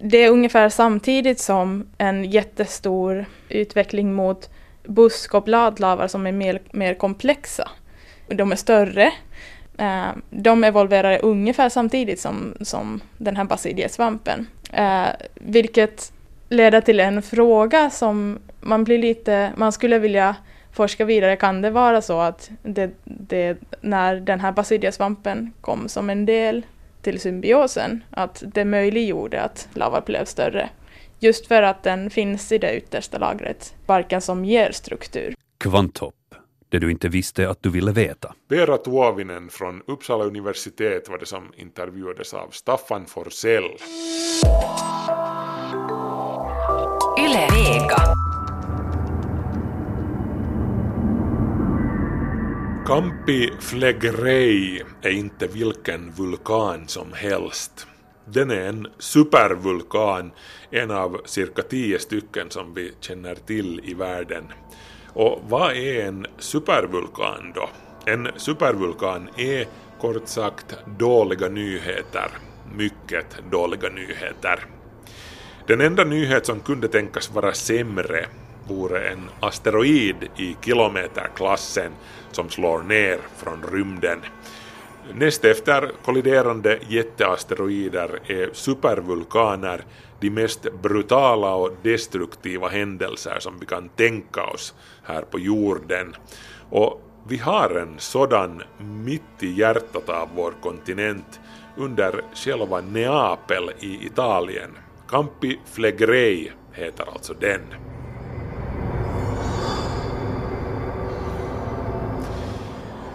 Det 0.00 0.18
är 0.18 0.30
ungefär 0.30 0.68
samtidigt 0.68 1.40
som 1.40 1.86
en 1.98 2.24
jättestor 2.24 3.24
utveckling 3.48 4.14
mot 4.14 4.50
busk 4.84 5.34
och 5.34 5.42
bladlavar 5.42 6.08
som 6.08 6.26
är 6.26 6.32
mer, 6.32 6.60
mer 6.72 6.94
komplexa. 6.94 7.68
De 8.28 8.52
är 8.52 8.56
större. 8.56 9.12
Eh, 9.78 10.08
de 10.30 10.64
evolverade 10.64 11.18
ungefär 11.18 11.68
samtidigt 11.68 12.20
som, 12.20 12.54
som 12.60 13.00
den 13.18 13.36
här 13.36 13.44
basiliesvampen. 13.44 14.46
Eh, 14.72 15.06
vilket 15.34 16.12
leder 16.48 16.80
till 16.80 17.00
en 17.00 17.22
fråga 17.22 17.90
som 17.90 18.38
man 18.60 18.84
blir 18.84 18.98
lite, 18.98 19.52
man 19.56 19.72
skulle 19.72 19.98
vilja 19.98 20.36
forska 20.72 21.04
vidare, 21.04 21.36
kan 21.36 21.62
det 21.62 21.70
vara 21.70 22.02
så 22.02 22.20
att 22.20 22.50
det, 22.62 22.90
det, 23.04 23.58
när 23.80 24.16
den 24.16 24.40
här 24.40 24.52
basiliesvampen 24.52 25.52
kom 25.60 25.88
som 25.88 26.10
en 26.10 26.26
del 26.26 26.62
till 27.02 27.20
symbiosen, 27.20 28.04
att 28.10 28.42
det 28.46 28.64
möjliggjorde 28.64 29.42
att 29.42 29.68
lavar 29.74 30.02
blev 30.06 30.24
större. 30.24 30.68
Just 31.20 31.46
för 31.46 31.62
att 31.62 31.82
den 31.82 32.10
finns 32.10 32.52
i 32.52 32.58
det 32.58 32.76
yttersta 32.76 33.18
lagret, 33.18 33.74
barken 33.86 34.20
som 34.20 34.44
ger 34.44 34.72
struktur. 34.72 35.34
Kvanthopp, 35.58 36.25
det 36.68 36.78
du 36.78 36.90
inte 36.90 37.08
visste 37.08 37.50
att 37.50 37.62
du 37.62 37.70
ville 37.70 37.92
veta. 37.92 38.34
Vera 38.48 38.76
Tuovinen 38.78 39.48
från 39.48 39.82
Uppsala 39.86 40.24
universitet 40.24 41.08
var 41.08 41.18
det 41.18 41.26
som 41.26 41.52
intervjuades 41.56 42.34
av 42.34 42.48
Staffan 42.50 43.06
Forsell. 43.06 43.76
Yle 47.18 47.48
Vega. 47.50 48.02
Campi 52.86 53.50
Flegrei 53.60 54.82
är 55.02 55.10
inte 55.10 55.46
vilken 55.46 56.10
vulkan 56.10 56.88
som 56.88 57.12
helst. 57.12 57.86
Den 58.28 58.50
är 58.50 58.60
en 58.60 58.86
supervulkan, 58.98 60.32
en 60.70 60.90
av 60.90 61.20
cirka 61.24 61.62
tio 61.62 61.98
stycken 61.98 62.50
som 62.50 62.74
vi 62.74 62.92
känner 63.00 63.34
till 63.34 63.80
i 63.84 63.94
världen. 63.94 64.44
Och 65.16 65.42
vad 65.48 65.76
är 65.76 66.06
en 66.06 66.26
supervulkan 66.38 67.52
då? 67.54 67.68
En 68.04 68.28
supervulkan 68.36 69.28
är 69.36 69.66
kort 70.00 70.28
sagt 70.28 70.76
dåliga 70.98 71.48
nyheter. 71.48 72.28
Mycket 72.74 73.26
dåliga 73.50 73.88
nyheter. 73.88 74.66
Den 75.66 75.80
enda 75.80 76.04
nyhet 76.04 76.46
som 76.46 76.60
kunde 76.60 76.88
tänkas 76.88 77.30
vara 77.30 77.54
sämre 77.54 78.26
vore 78.68 79.08
en 79.08 79.28
asteroid 79.40 80.28
i 80.36 80.56
kilometerklassen 80.64 81.92
som 82.32 82.50
slår 82.50 82.82
ner 82.82 83.18
från 83.36 83.62
rymden. 83.72 84.18
Näst 85.14 85.44
efter 85.44 85.90
kolliderande 86.04 86.78
jätteasteroider 86.88 88.20
är 88.26 88.50
supervulkaner 88.52 89.84
de 90.20 90.30
mest 90.30 90.72
brutala 90.82 91.54
och 91.54 91.70
destruktiva 91.82 92.68
händelser 92.68 93.36
som 93.38 93.58
vi 93.60 93.66
kan 93.66 93.88
tänka 93.88 94.44
oss 94.44 94.74
här 95.06 95.22
på 95.22 95.38
jorden. 95.38 96.14
Och 96.70 97.00
vi 97.28 97.36
har 97.36 97.70
en 97.70 97.94
sådan 97.98 98.62
mitt 98.78 99.42
i 99.42 99.52
hjärtat 99.52 100.08
av 100.08 100.28
vår 100.34 100.54
kontinent 100.62 101.40
under 101.76 102.22
själva 102.34 102.80
Neapel 102.80 103.70
i 103.80 104.06
Italien. 104.06 104.70
Campi 105.08 105.58
Flegrei 105.64 106.52
heter 106.72 107.04
alltså 107.12 107.34
den. 107.40 107.60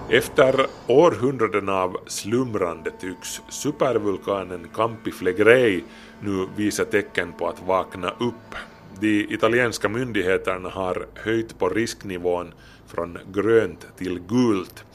Efter 0.09 0.65
århundraden 0.87 1.69
av 1.69 1.97
slumrande 2.07 2.91
tycks 2.91 3.41
supervulkanen 3.49 4.67
Campi 4.75 5.11
Flegrei 5.11 5.83
nu 6.19 6.47
visa 6.55 6.85
tecken 6.85 7.33
på 7.33 7.47
att 7.47 7.61
vakna 7.67 8.09
upp. 8.09 8.55
De 9.01 9.33
italienska 9.33 9.89
myndigheterna 9.89 10.69
har 10.69 11.05
höjt 11.15 11.59
på 11.59 11.69
risknivån 11.69 12.53
från 12.87 13.17
grönt 13.33 13.87
till 13.97 14.19
gult. 14.19 14.85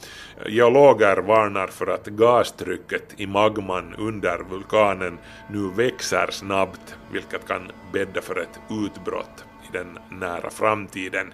Geologer 0.45 1.17
varnar 1.17 1.67
för 1.67 1.87
att 1.87 2.07
gastrycket 2.07 3.13
i 3.17 3.27
magman 3.27 3.95
under 3.97 4.39
vulkanen 4.49 5.17
nu 5.51 5.69
växer 5.75 6.27
snabbt, 6.31 6.95
vilket 7.11 7.47
kan 7.47 7.71
bädda 7.93 8.21
för 8.21 8.39
ett 8.39 8.59
utbrott 8.85 9.45
i 9.69 9.77
den 9.77 9.99
nära 10.19 10.49
framtiden. 10.49 11.33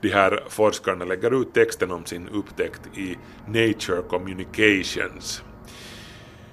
De 0.00 0.08
här 0.08 0.44
forskarna 0.48 1.04
lägger 1.04 1.40
ut 1.42 1.54
texten 1.54 1.90
om 1.90 2.04
sin 2.04 2.28
upptäckt 2.28 2.98
i 2.98 3.18
Nature 3.46 4.02
Communications. 4.08 5.42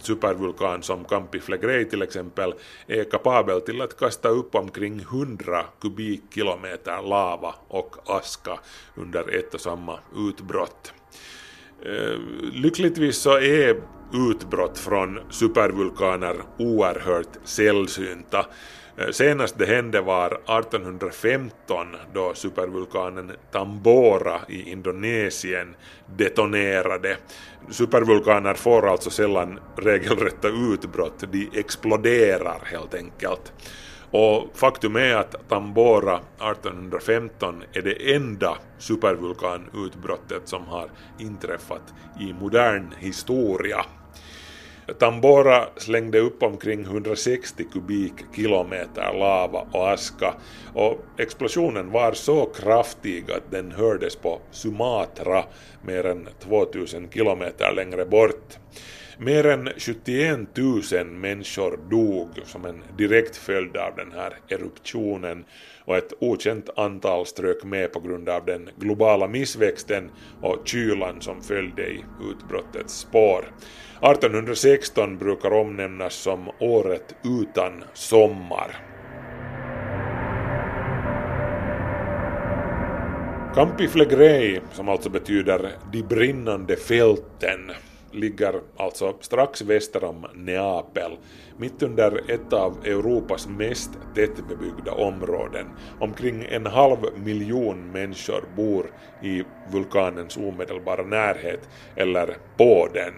supervulkan 0.02 0.84
som 0.84 1.06
Campi 1.06 1.40
Flegrei 1.40 1.86
till 1.86 2.02
exempel 2.02 2.54
är 2.88 3.04
kapabel 3.04 3.62
till 3.62 3.82
att 3.82 3.98
kasta 4.00 4.30
upp 4.30 4.56
omkring 4.56 5.00
100 5.00 5.66
kubikkilometer 5.82 7.02
lava 7.02 7.56
och 7.68 7.96
aska 8.06 8.60
under 8.96 9.36
ett 9.36 9.54
och 9.54 9.62
samma 9.62 10.00
utbrott. 10.30 10.94
Eh, 11.86 12.20
lyckligtvis 12.54 13.18
så 13.18 13.38
är 13.38 13.82
utbrott 14.14 14.78
från 14.78 15.20
supervulkaner 15.30 16.36
oerhört 16.58 17.38
sällsynta. 17.44 18.46
Eh, 18.98 19.10
senast 19.12 19.58
det 19.58 19.66
hände 19.66 20.02
var 20.02 20.28
1815 20.28 21.88
då 22.14 22.34
supervulkanen 22.34 23.32
Tambora 23.52 24.40
i 24.50 24.72
Indonesien 24.72 25.76
detonerade. 26.18 27.18
Supervulkaner 27.70 28.54
får 28.54 28.90
alltså 28.90 29.10
sällan 29.10 29.60
regelrätta 29.76 30.48
utbrott, 30.48 31.24
de 31.32 31.50
exploderar 31.54 32.60
helt 32.66 32.94
enkelt. 32.94 33.54
Och 34.12 34.50
faktum 34.54 34.96
är 34.96 35.16
att 35.16 35.50
Tambora 35.50 36.16
1815 36.16 37.64
är 37.74 37.82
det 37.82 38.16
enda 38.16 38.58
supervulkanutbrottet 38.78 40.42
som 40.48 40.66
har 40.66 40.90
inträffat 41.20 41.94
i 42.20 42.34
modern 42.34 42.94
historia. 43.00 43.86
Tambora 45.00 45.68
slängde 45.78 46.20
upp 46.20 46.44
omkring 46.44 46.82
160 46.82 47.64
kubikkilometer 47.74 49.14
lava 49.14 49.68
och 49.72 49.90
aska 49.90 50.34
och 50.74 51.02
explosionen 51.18 51.92
var 51.92 52.14
så 52.14 52.46
kraftig 52.46 53.32
att 53.32 53.52
den 53.52 53.72
hördes 53.72 54.16
på 54.16 54.42
Sumatra 54.52 55.44
mer 55.82 56.06
än 56.06 56.30
2000 56.40 57.10
kilometer 57.10 57.74
längre 57.76 58.06
bort. 58.06 58.58
Mer 59.18 59.46
än 59.46 59.70
71 59.78 60.40
000 60.92 61.06
människor 61.06 61.80
dog 61.90 62.30
som 62.46 62.66
en 62.66 62.84
direkt 62.98 63.38
följd 63.38 63.78
av 63.78 63.96
den 63.96 64.12
här 64.12 64.38
eruptionen 64.50 65.46
och 65.86 65.98
ett 65.98 66.14
okänt 66.20 66.70
antal 66.76 67.26
strök 67.26 67.64
med 67.64 67.94
på 67.94 68.00
grund 68.00 68.30
av 68.30 68.46
den 68.46 68.70
globala 68.78 69.28
missväxten 69.28 70.12
och 70.42 70.68
kylan 70.68 71.22
som 71.22 71.42
följde 71.42 71.88
i 71.88 72.04
utbrottets 72.32 72.94
spår. 72.94 73.46
1816 74.02 75.18
brukar 75.18 75.54
omnämnas 75.54 76.14
som 76.14 76.50
året 76.60 77.16
utan 77.24 77.84
sommar. 77.94 78.76
Campi 83.56 83.88
Flegrei, 83.88 84.62
som 84.72 84.90
alltså 84.90 85.10
betyder 85.10 85.72
de 85.92 86.04
brinnande 86.04 86.76
fälten, 86.76 87.72
ligger 88.12 88.62
alltså 88.78 89.16
strax 89.22 89.62
väster 89.62 90.04
om 90.04 90.26
Neapel, 90.34 91.12
mitt 91.58 91.84
under 91.84 92.32
ett 92.32 92.54
av 92.54 92.78
Europas 92.86 93.48
mest 93.48 93.90
tättbebyggda 94.16 94.92
områden. 94.92 95.66
Omkring 96.00 96.46
en 96.50 96.66
halv 96.66 96.98
miljon 97.16 97.92
människor 97.92 98.44
bor 98.56 98.86
i 99.24 99.44
vulkanens 99.72 100.38
omedelbara 100.38 101.04
närhet, 101.04 101.70
eller 101.96 102.38
på 102.58 102.88
den. 102.94 103.14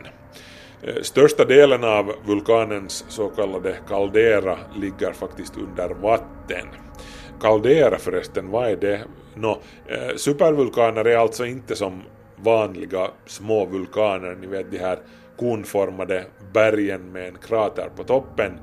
Eh, 0.82 1.02
största 1.02 1.46
delen 1.46 1.84
av 1.84 2.14
vulkanens 2.26 3.06
så 3.08 3.30
kallade 3.30 3.76
kaldera 3.88 4.58
ligger 4.76 5.12
faktiskt 5.12 5.58
under 5.58 5.90
vatten. 5.90 6.68
Kaldera 7.42 7.98
förresten, 7.98 8.52
vad 8.52 8.70
är 8.70 8.76
det? 8.76 9.02
Nå, 9.36 9.60
eh, 9.88 10.16
supervulkaner 10.16 11.06
är 11.06 11.18
alltså 11.18 11.46
inte 11.46 11.76
som 11.76 12.02
vanliga 12.36 13.08
små 13.26 13.66
vulkaner, 13.66 14.36
ni 14.42 14.48
vet 14.48 14.72
de 14.72 14.78
här 14.78 15.00
konformade 15.38 16.26
bergen 16.54 17.12
med 17.12 17.28
en 17.28 17.38
krater 17.48 17.90
på 17.96 18.04
toppen. 18.04 18.60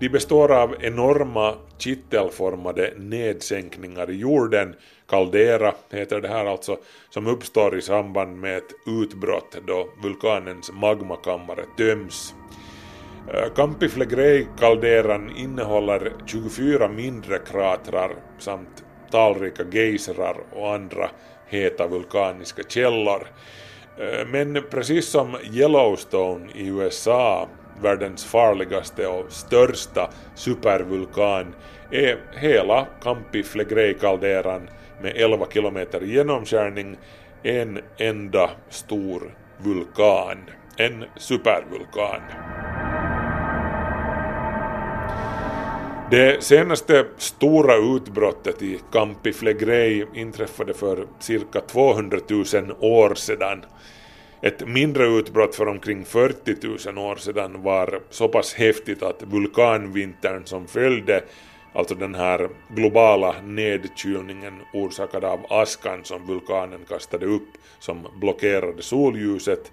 De 0.00 0.08
består 0.08 0.52
av 0.52 0.74
enorma 0.80 1.54
kittelformade 1.78 2.94
nedsänkningar 2.96 4.10
i 4.10 4.16
jorden, 4.16 4.74
kaldera 5.08 5.74
heter 5.90 6.20
det 6.20 6.28
här 6.28 6.46
alltså, 6.46 6.76
som 7.10 7.26
uppstår 7.26 7.78
i 7.78 7.82
samband 7.82 8.36
med 8.36 8.56
ett 8.56 8.72
utbrott 8.86 9.56
då 9.66 9.88
vulkanens 10.02 10.72
magmakammare 10.72 11.64
töms. 11.76 12.34
Eh, 13.34 13.52
Campi 13.54 13.88
Flegrei-kalderan 13.88 15.36
innehåller 15.36 16.12
24 16.26 16.88
mindre 16.88 17.38
kratrar 17.38 18.10
samt 18.38 18.84
talrika 19.10 19.62
geysrar 19.72 20.36
och 20.52 20.74
andra 20.74 21.10
heta 21.46 21.86
vulkaniska 21.86 22.62
källor. 22.62 23.26
Eh, 23.98 24.26
Men 24.26 24.62
precis 24.70 25.08
som 25.08 25.36
Yellowstone 25.52 26.50
i 26.54 26.66
USA, 26.66 27.48
världens 27.82 28.24
farligaste 28.24 29.06
och 29.06 29.32
största 29.32 30.10
supervulkan, 30.34 31.54
är 31.90 32.18
hela 32.32 32.86
Campi 33.02 33.42
Flegrei-kalderan 33.42 34.68
med 35.02 35.12
11 35.16 35.46
kilometer 35.52 36.00
genomskärning 36.00 36.96
en 37.42 37.78
enda 37.98 38.50
stor 38.68 39.34
vulkan, 39.58 40.38
en 40.76 41.04
supervulkan. 41.16 42.20
Det 46.10 46.44
senaste 46.44 47.06
stora 47.16 47.76
utbrottet 47.76 48.62
i 48.62 48.80
Campi 48.92 49.32
Flegrei 49.32 50.06
inträffade 50.14 50.74
för 50.74 51.06
cirka 51.18 51.60
200 51.60 52.18
000 52.28 52.44
år 52.80 53.14
sedan. 53.14 53.64
Ett 54.42 54.68
mindre 54.68 55.06
utbrott 55.06 55.54
för 55.54 55.68
omkring 55.68 56.04
40 56.04 56.92
000 56.92 56.98
år 56.98 57.16
sedan 57.16 57.62
var 57.62 58.00
så 58.10 58.28
pass 58.28 58.54
häftigt 58.54 59.02
att 59.02 59.22
vulkanvintern 59.22 60.44
som 60.44 60.66
följde 60.66 61.24
alltså 61.72 61.94
den 61.94 62.14
här 62.14 62.48
globala 62.68 63.34
nedkylningen 63.42 64.54
orsakad 64.72 65.24
av 65.24 65.46
askan 65.50 66.04
som 66.04 66.26
vulkanen 66.26 66.80
kastade 66.88 67.26
upp 67.26 67.48
som 67.78 68.06
blockerade 68.20 68.82
solljuset, 68.82 69.72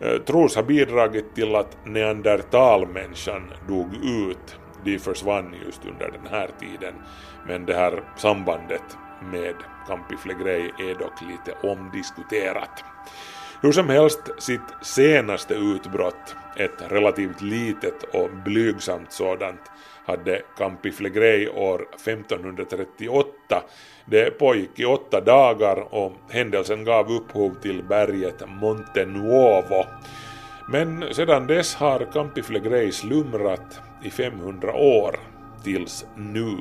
eh, 0.00 0.22
tros 0.22 0.56
ha 0.56 0.62
bidragit 0.62 1.34
till 1.34 1.54
att 1.54 1.76
neandertalmänniskan 1.84 3.52
dog 3.68 3.94
ut. 4.04 4.56
De 4.84 4.98
försvann 4.98 5.54
just 5.66 5.84
under 5.84 6.10
den 6.10 6.26
här 6.30 6.50
tiden, 6.60 6.94
men 7.46 7.66
det 7.66 7.74
här 7.74 8.02
sambandet 8.16 8.96
med 9.32 9.54
Campiflegrei 9.88 10.72
är 10.78 10.98
dock 10.98 11.22
lite 11.22 11.68
omdiskuterat. 11.68 12.84
Hur 13.60 13.72
som 13.72 13.88
helst, 13.88 14.20
sitt 14.38 14.60
senaste 14.82 15.54
utbrott, 15.54 16.36
ett 16.56 16.92
relativt 16.92 17.42
litet 17.42 18.02
och 18.02 18.30
blygsamt 18.44 19.12
sådant, 19.12 19.60
hade 20.06 20.42
Campiflegrei 20.58 21.48
år 21.48 21.88
1538. 21.94 23.62
Det 24.04 24.38
pågick 24.38 24.80
i 24.80 24.84
åtta 24.84 25.20
dagar 25.20 25.94
och 25.94 26.12
händelsen 26.30 26.84
gav 26.84 27.12
upphov 27.12 27.54
till 27.62 27.82
berget 27.82 28.42
Monte 28.48 29.06
Nuovo. 29.06 29.84
Men 30.68 31.04
sedan 31.14 31.46
dess 31.46 31.74
har 31.74 32.12
Campiflegrei 32.12 32.92
slumrat 32.92 33.80
i 34.04 34.10
500 34.10 34.74
år, 34.74 35.16
tills 35.64 36.06
nu. 36.16 36.56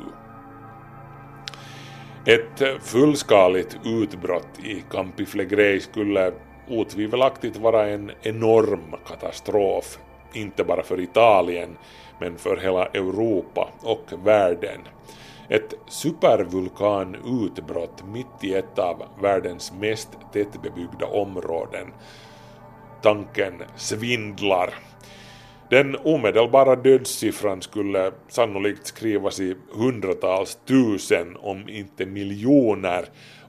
Ett 2.26 2.84
fullskaligt 2.84 3.78
utbrott 3.86 4.60
i 4.64 4.84
Campiflegrei 4.92 5.80
skulle 5.80 6.32
otvivelaktigt 6.70 7.58
vara 7.58 7.88
en 7.88 8.12
enorm 8.22 8.96
katastrof, 9.08 10.00
inte 10.34 10.64
bara 10.64 10.84
för 10.84 11.00
Italien, 11.00 11.78
men 12.20 12.38
för 12.38 12.58
hela 12.58 12.86
Europa 12.86 13.70
och 13.82 14.14
världen. 14.26 14.80
Ett 15.50 15.74
supervulkanutbrott 15.88 18.04
mitt 18.08 18.44
i 18.44 18.54
ett 18.54 18.80
av 18.80 19.04
världens 19.22 19.74
mest 19.80 20.10
tättbebyggda 20.34 21.06
områden. 21.06 21.88
Tanken 23.02 23.64
svindlar. 23.76 24.74
Den 25.70 25.96
omedelbara 26.04 26.76
dödssiffran 26.76 27.62
skulle 27.62 28.12
sannolikt 28.28 28.88
skrivas 28.88 29.40
i 29.40 29.56
hundratals 29.72 30.60
tusen 30.66 31.38
om 31.40 31.70
inte 31.70 32.06
miljoner 32.06 33.06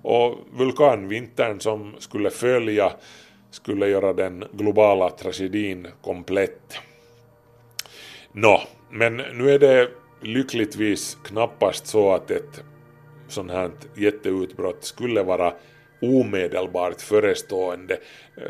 och 0.07 0.39
vulkanvintern 0.53 1.61
som 1.61 1.95
skulle 1.99 2.31
följa 2.31 2.93
skulle 3.51 3.89
göra 3.89 4.13
den 4.13 4.45
globala 4.53 5.11
tragedin 5.11 5.89
komplett. 6.03 6.79
Nå, 8.33 8.63
men 8.91 9.17
nu 9.17 9.51
är 9.51 9.59
det 9.59 9.89
lyckligtvis 10.23 11.19
knappast 11.25 11.87
så 11.87 12.13
att 12.13 12.31
ett 12.31 12.65
sånt 13.29 13.51
här 13.51 13.71
jätteutbrott 13.97 14.85
skulle 14.85 15.23
vara 15.23 15.53
omedelbart 16.03 17.01
förestående. 17.01 17.99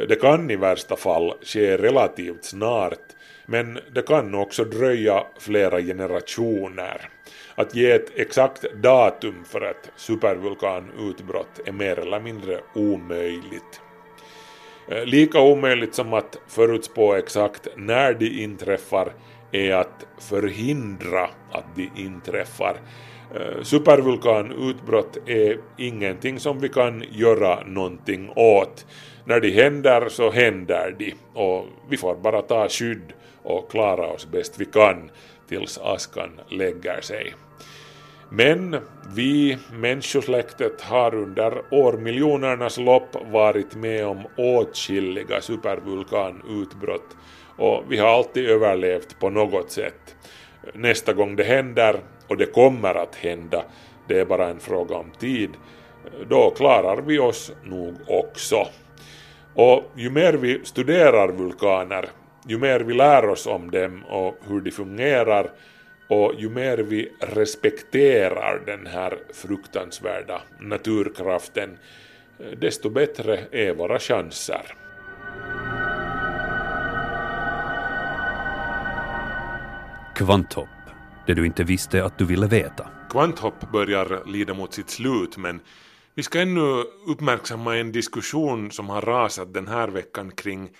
Det 0.08 0.20
kan 0.20 0.50
i 0.50 0.56
värsta 0.56 0.96
fall 0.96 1.34
ske 1.42 1.76
relativt 1.76 2.44
snart, 2.44 3.14
men 3.46 3.78
det 3.94 4.02
kan 4.02 4.34
också 4.34 4.64
dröja 4.64 5.26
flera 5.38 5.80
generationer. 5.80 7.15
Att 7.58 7.74
ge 7.74 7.90
ett 7.90 8.12
exakt 8.14 8.62
datum 8.74 9.44
för 9.44 9.60
ett 9.60 9.90
supervulkanutbrott 9.96 11.60
är 11.64 11.72
mer 11.72 11.98
eller 11.98 12.20
mindre 12.20 12.60
omöjligt. 12.74 13.80
Eh, 14.88 15.04
lika 15.04 15.40
omöjligt 15.40 15.94
som 15.94 16.12
att 16.12 16.38
förutspå 16.48 17.14
exakt 17.14 17.68
när 17.76 18.14
de 18.14 18.26
inträffar 18.26 19.12
är 19.52 19.74
att 19.74 20.06
förhindra 20.18 21.28
att 21.52 21.76
de 21.76 21.90
inträffar. 21.96 22.76
Eh, 23.34 23.62
supervulkanutbrott 23.62 25.18
är 25.26 25.60
ingenting 25.76 26.40
som 26.40 26.60
vi 26.60 26.68
kan 26.68 27.04
göra 27.10 27.62
någonting 27.66 28.30
åt. 28.36 28.86
När 29.24 29.40
de 29.40 29.50
händer 29.50 30.08
så 30.08 30.30
händer 30.30 30.96
de 30.98 31.14
och 31.34 31.66
vi 31.88 31.96
får 31.96 32.14
bara 32.14 32.42
ta 32.42 32.68
skydd 32.68 33.12
och 33.42 33.70
klara 33.70 34.06
oss 34.06 34.26
bäst 34.26 34.60
vi 34.60 34.64
kan 34.64 35.10
tills 35.48 35.78
askan 35.78 36.40
lägger 36.48 37.00
sig. 37.00 37.34
Men 38.30 38.76
vi, 39.14 39.58
människosläktet, 39.72 40.80
har 40.80 41.14
under 41.14 41.62
årmiljonernas 41.70 42.78
lopp 42.78 43.16
varit 43.30 43.74
med 43.74 44.06
om 44.06 44.22
åtskilliga 44.36 45.40
supervulkanutbrott 45.40 47.16
och 47.56 47.84
vi 47.88 47.98
har 47.98 48.08
alltid 48.08 48.50
överlevt 48.50 49.18
på 49.18 49.30
något 49.30 49.70
sätt. 49.70 50.16
Nästa 50.74 51.12
gång 51.12 51.36
det 51.36 51.44
händer, 51.44 52.00
och 52.28 52.36
det 52.36 52.46
kommer 52.46 52.94
att 52.94 53.14
hända, 53.14 53.64
det 54.08 54.20
är 54.20 54.24
bara 54.24 54.48
en 54.48 54.60
fråga 54.60 54.96
om 54.96 55.10
tid, 55.18 55.50
då 56.28 56.50
klarar 56.50 57.02
vi 57.02 57.18
oss 57.18 57.52
nog 57.64 57.94
också. 58.06 58.66
Och 59.54 59.82
ju 59.96 60.10
mer 60.10 60.32
vi 60.32 60.60
studerar 60.64 61.28
vulkaner, 61.28 62.08
ju 62.46 62.58
mer 62.58 62.80
vi 62.80 62.94
lär 62.94 63.28
oss 63.28 63.46
om 63.46 63.70
dem 63.70 64.04
och 64.08 64.36
hur 64.48 64.60
de 64.60 64.70
fungerar, 64.70 65.50
och 66.08 66.34
ju 66.38 66.48
mer 66.48 66.78
vi 66.78 67.12
respekterar 67.20 68.62
den 68.66 68.86
här 68.86 69.18
fruktansvärda 69.34 70.42
naturkraften, 70.60 71.78
desto 72.56 72.90
bättre 72.90 73.40
är 73.50 73.74
våra 73.74 73.98
chanser. 73.98 74.74
Kvanthopp, 80.16 80.68
det 81.26 81.34
du 81.34 81.46
inte 81.46 81.64
visste 81.64 82.04
att 82.04 82.18
du 82.18 82.24
ville 82.24 82.46
veta. 82.46 82.88
Kvanthopp 83.10 83.72
börjar 83.72 84.22
lida 84.26 84.54
mot 84.54 84.74
sitt 84.74 84.90
slut 84.90 85.36
men 85.36 85.60
vi 86.14 86.22
ska 86.22 86.40
ännu 86.40 86.84
uppmärksamma 87.06 87.76
en 87.76 87.92
diskussion 87.92 88.70
som 88.70 88.88
har 88.88 89.02
rasat 89.02 89.54
den 89.54 89.68
här 89.68 89.88
veckan 89.88 90.30
kring 90.30 90.70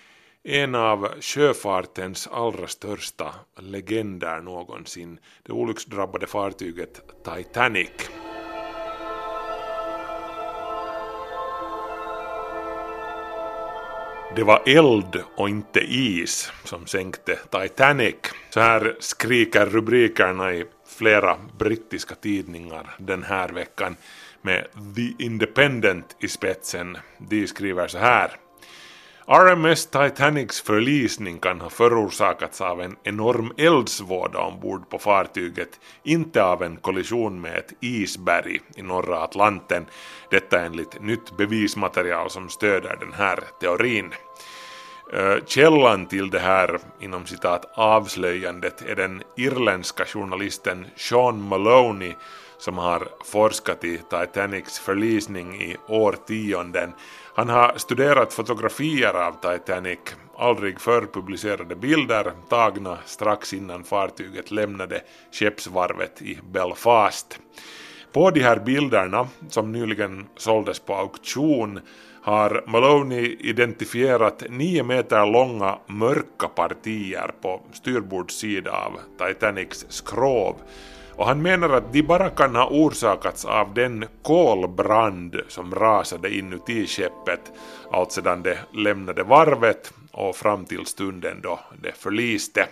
en 0.49 0.75
av 0.75 1.21
sjöfartens 1.21 2.27
allra 2.27 2.67
största 2.67 3.35
legender 3.59 4.41
någonsin, 4.41 5.19
det 5.43 5.51
olycksdrabbade 5.51 6.27
fartyget 6.27 7.01
Titanic. 7.23 7.91
Det 14.35 14.43
var 14.43 14.63
eld 14.65 15.23
och 15.35 15.49
inte 15.49 15.79
is 15.79 16.51
som 16.63 16.85
sänkte 16.85 17.39
Titanic. 17.51 18.15
Så 18.49 18.59
här 18.59 18.95
skriker 18.99 19.65
rubrikerna 19.65 20.53
i 20.53 20.65
flera 20.97 21.37
brittiska 21.59 22.15
tidningar 22.15 22.95
den 22.99 23.23
här 23.23 23.49
veckan 23.49 23.95
med 24.41 24.67
The 24.95 25.23
Independent 25.23 26.15
i 26.19 26.27
spetsen. 26.27 26.97
De 27.17 27.47
skriver 27.47 27.87
så 27.87 27.97
här. 27.97 28.46
RMS 29.29 29.85
Titanics 29.85 30.61
förlisning 30.61 31.39
kan 31.39 31.61
ha 31.61 31.69
förorsakats 31.69 32.61
av 32.61 32.81
en 32.81 32.95
enorm 33.03 33.53
eldsvåda 33.57 34.39
ombord 34.39 34.89
på 34.89 34.99
fartyget, 34.99 35.79
inte 36.03 36.43
av 36.43 36.63
en 36.63 36.77
kollision 36.77 37.41
med 37.41 37.57
ett 37.57 37.73
isberg 37.81 38.59
i 38.75 38.81
norra 38.81 39.23
Atlanten. 39.23 39.85
Detta 40.31 40.61
enligt 40.61 41.01
nytt 41.01 41.37
bevismaterial 41.37 42.29
som 42.29 42.49
stöder 42.49 42.97
den 42.99 43.13
här 43.13 43.39
teorin. 43.59 44.11
Källan 45.45 46.05
till 46.05 46.29
det 46.29 46.39
här 46.39 46.79
inom 46.99 47.25
citat 47.25 47.71
avslöjandet 47.73 48.81
är 48.81 48.95
den 48.95 49.23
irländska 49.37 50.05
journalisten 50.05 50.87
Sean 50.95 51.41
Maloney 51.41 52.13
som 52.57 52.77
har 52.77 53.07
forskat 53.25 53.83
i 53.83 53.97
Titanics 53.97 54.79
förlisning 54.79 55.61
i 55.61 55.77
årtionden. 55.87 56.93
Han 57.37 57.49
har 57.49 57.73
studerat 57.75 58.33
fotografier 58.33 59.13
av 59.13 59.31
Titanic, 59.31 59.99
aldrig 60.37 60.81
förr 60.81 61.07
publicerade 61.13 61.75
bilder 61.75 62.31
tagna 62.49 62.97
strax 63.05 63.53
innan 63.53 63.83
fartyget 63.83 64.51
lämnade 64.51 65.01
skeppsvarvet 65.31 66.21
i 66.21 66.39
Belfast. 66.51 67.39
På 68.11 68.31
de 68.31 68.39
här 68.39 68.59
bilderna, 68.59 69.27
som 69.49 69.71
nyligen 69.71 70.25
såldes 70.37 70.79
på 70.79 70.95
auktion, 70.95 71.79
har 72.21 72.63
Maloney 72.67 73.37
identifierat 73.39 74.43
nio 74.49 74.83
meter 74.83 75.25
långa 75.25 75.79
mörka 75.87 76.47
partier 76.47 77.31
på 77.41 77.61
styrbordssida 77.73 78.71
av 78.71 78.99
Titanics 79.27 79.85
skrov 79.89 80.55
och 81.17 81.25
han 81.25 81.41
menar 81.41 81.69
att 81.69 81.93
de 81.93 82.01
bara 82.01 82.29
kan 82.29 82.55
ha 82.55 82.67
orsakats 82.67 83.45
av 83.45 83.73
den 83.73 84.05
kolbrand 84.21 85.35
som 85.47 85.75
rasade 85.75 86.35
inuti 86.35 86.87
skeppet 86.87 87.51
allt 87.91 88.11
sedan 88.11 88.43
det 88.43 88.59
lämnade 88.73 89.23
varvet 89.23 89.93
och 90.11 90.35
fram 90.35 90.65
till 90.65 90.85
stunden 90.85 91.41
då 91.41 91.59
det 91.81 91.97
förliste. 91.97 92.67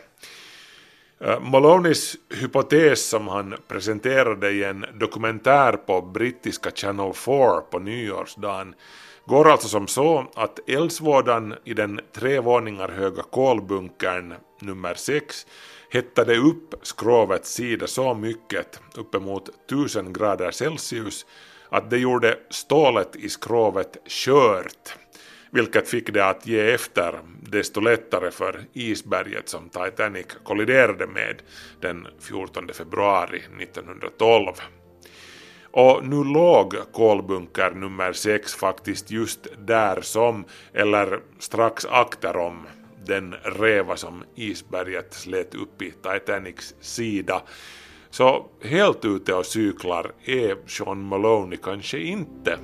Eh, 1.20 1.40
Malonis 1.40 2.16
hypotes 2.42 3.10
som 3.10 3.28
han 3.28 3.56
presenterade 3.68 4.52
i 4.52 4.64
en 4.64 4.86
dokumentär 4.94 5.74
på 5.74 6.02
brittiska 6.02 6.72
Channel 6.72 7.14
4 7.14 7.62
på 7.72 7.80
nyårsdagen 7.80 8.76
går 9.26 9.50
alltså 9.50 9.68
som 9.68 9.88
så 9.88 10.26
att 10.36 10.70
eldsvådan 10.70 11.56
i 11.64 11.74
den 11.74 12.00
tre 12.16 12.40
våningar 12.40 12.90
höga 12.90 13.24
kolbunkern 13.24 14.34
nummer 14.60 14.94
6 14.94 15.46
hettade 15.96 16.38
upp 16.38 16.76
skrovets 16.82 17.54
sida 17.54 17.88
så 17.88 18.14
mycket, 18.14 18.80
uppemot 18.96 19.50
1000 19.66 20.14
grader 20.14 20.52
Celsius, 20.52 21.26
att 21.70 21.90
det 21.90 21.98
gjorde 21.98 22.40
stålet 22.50 23.16
i 23.16 23.30
skrovet 23.30 23.98
skört, 24.08 24.96
vilket 25.52 25.90
fick 25.90 26.14
det 26.14 26.26
att 26.26 26.48
ge 26.48 26.72
efter 26.72 27.20
desto 27.42 27.82
lättare 27.82 28.32
för 28.32 28.62
isberget 28.74 29.50
som 29.50 29.70
Titanic 29.70 30.26
kolliderade 30.44 31.08
med 31.08 31.42
den 31.82 32.08
14 32.20 32.68
februari 32.74 33.42
1912. 33.60 34.54
Och 35.72 36.08
nu 36.08 36.24
låg 36.24 36.76
kolbunker 36.92 37.72
nummer 37.72 38.14
6 38.14 38.56
faktiskt 38.56 39.12
just 39.12 39.48
där 39.58 40.02
som, 40.02 40.46
eller 40.74 41.20
strax 41.40 41.86
akterom, 41.86 42.68
den 43.06 43.36
reva 43.44 43.98
som 43.98 44.24
isberget 44.36 45.14
slet 45.14 45.56
upp 45.56 45.82
i 45.82 45.92
Titanics 45.92 46.76
sida. 46.80 47.42
Så 48.10 48.46
helt 48.62 49.06
ute 49.06 49.34
och 49.34 49.46
cyklar 49.46 50.12
är 50.26 50.58
Sean 50.68 51.04
Maloney 51.04 51.58
kanske 51.64 52.00
inte. 52.00 52.60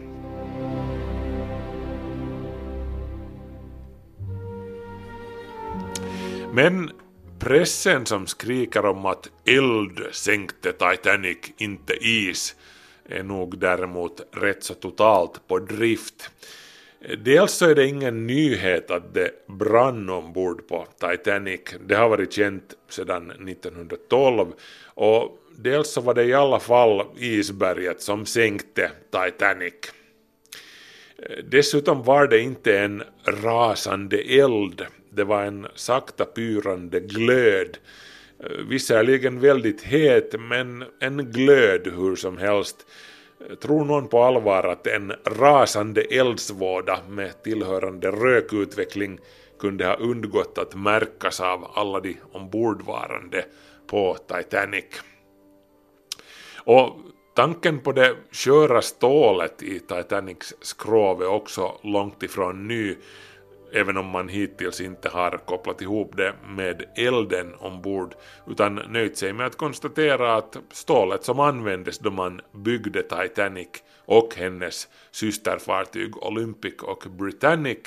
Men 6.54 6.92
pressen 7.40 8.06
som 8.06 8.28
skriker 8.28 8.86
om 8.86 9.06
att 9.06 9.30
eld 9.46 10.00
sänkte 10.12 10.72
Titanic, 10.72 11.38
inte 11.58 11.94
is, 11.94 12.56
är 13.06 13.24
nog 13.24 13.58
däremot 13.58 14.22
rätt 14.32 14.64
så 14.64 14.74
totalt 14.74 15.48
på 15.48 15.60
drift. 15.60 16.32
Dels 17.18 17.52
så 17.52 17.70
är 17.70 17.76
det 17.76 17.88
ingen 17.88 18.28
nyhet 18.28 18.92
att 18.92 19.14
det 19.14 19.32
brann 19.48 20.10
ombord 20.10 20.68
på 20.68 20.88
Titanic. 21.00 21.62
Det 21.86 21.96
har 21.96 22.10
varit 22.10 22.34
känt 22.34 22.74
sedan 22.90 23.32
1912 23.32 24.54
och 24.86 25.38
dels 25.56 25.90
så 25.90 26.02
var 26.02 26.14
det 26.14 26.24
i 26.24 26.34
alla 26.34 26.60
fall 26.60 27.06
isberget 27.18 28.02
som 28.02 28.26
sänkte 28.26 28.92
Titanic. 29.12 29.74
Dessutom 31.44 32.04
var 32.04 32.28
det 32.28 32.40
inte 32.40 32.80
en 32.80 33.04
rasande 33.26 34.18
eld, 34.18 34.86
det 35.10 35.24
var 35.24 35.44
en 35.44 35.68
sakta 35.76 36.26
pyrande 36.26 37.00
glöd. 37.00 37.78
Visserligen 38.70 39.40
väldigt 39.40 39.82
het, 39.82 40.36
men 40.40 40.84
en 41.00 41.32
glöd 41.32 41.88
hur 41.88 42.16
som 42.16 42.38
helst. 42.38 42.86
Tror 43.62 43.86
någon 43.86 44.08
på 44.08 44.24
allvar 44.24 44.64
att 44.64 44.88
en 44.88 45.14
rasande 45.26 46.02
eldsvåda 46.02 47.00
med 47.10 47.44
tillhörande 47.44 48.12
rökutveckling 48.12 49.20
kunde 49.60 49.86
ha 49.86 49.96
undgått 49.96 50.58
att 50.58 50.76
märkas 50.76 51.42
av 51.42 51.68
alla 51.74 52.00
de 52.00 52.18
ombordvarande 52.32 53.46
på 53.88 54.18
Titanic? 54.28 54.86
Och 56.56 56.96
tanken 57.36 57.80
på 57.80 57.92
det 57.92 58.16
sköra 58.32 58.82
stålet 58.82 59.64
i 59.64 59.80
Titanics 59.80 60.54
skrov 60.62 61.22
är 61.22 61.28
också 61.28 61.78
långt 61.84 62.24
ifrån 62.24 62.68
ny 62.68 62.96
även 63.74 63.98
om 63.98 64.06
man 64.06 64.30
hittills 64.30 64.82
inte 64.82 65.10
har 65.10 65.38
kopplat 65.46 65.82
ihop 65.82 66.18
det 66.18 66.34
med 66.48 66.84
elden 66.96 67.56
ombord 67.56 68.16
utan 68.48 68.76
nöjt 68.76 69.18
sig 69.18 69.34
med 69.34 69.46
att 69.46 69.58
konstatera 69.58 70.36
att 70.36 70.58
stålet 70.72 71.24
som 71.24 71.40
användes 71.40 72.00
då 72.00 72.12
man 72.12 72.42
byggde 72.54 73.04
Titanic 73.04 73.68
och 74.06 74.36
hennes 74.36 74.88
systerfartyg 75.12 76.18
Olympic 76.18 76.76
och 76.82 77.04
Britannic 77.10 77.80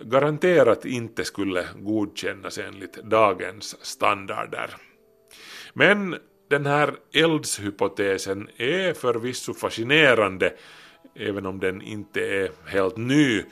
garanterat 0.00 0.84
inte 0.84 1.24
skulle 1.24 1.68
godkännas 1.76 2.58
enligt 2.58 2.94
dagens 2.94 3.84
standarder. 3.84 4.70
Men 5.72 6.16
den 6.50 6.66
här 6.66 6.94
eldshypotesen 7.12 8.48
är 8.56 8.92
förvisso 8.92 9.54
fascinerande 9.54 10.52
även 11.14 11.46
om 11.46 11.60
den 11.60 11.82
inte 11.82 12.20
är 12.20 12.50
helt 12.66 12.96
ny 12.96 13.44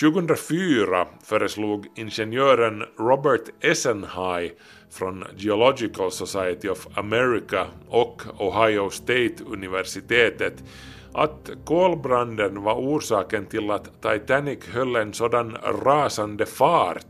2004 0.00 1.06
föreslog 1.24 1.86
ingenjören 1.96 2.84
Robert 2.98 3.42
Essenhigh 3.60 4.54
från 4.90 5.24
Geological 5.36 6.12
Society 6.12 6.68
of 6.68 6.86
America 6.94 7.66
och 7.88 8.22
Ohio 8.38 8.90
State 8.90 9.34
universitetet 9.46 10.64
att 11.12 11.50
kolbranden 11.64 12.62
var 12.62 12.74
orsaken 12.74 13.46
till 13.46 13.70
att 13.70 14.02
Titanic 14.02 14.66
höll 14.68 14.96
en 14.96 15.12
sådan 15.12 15.56
rasande 15.84 16.46
fart 16.46 17.06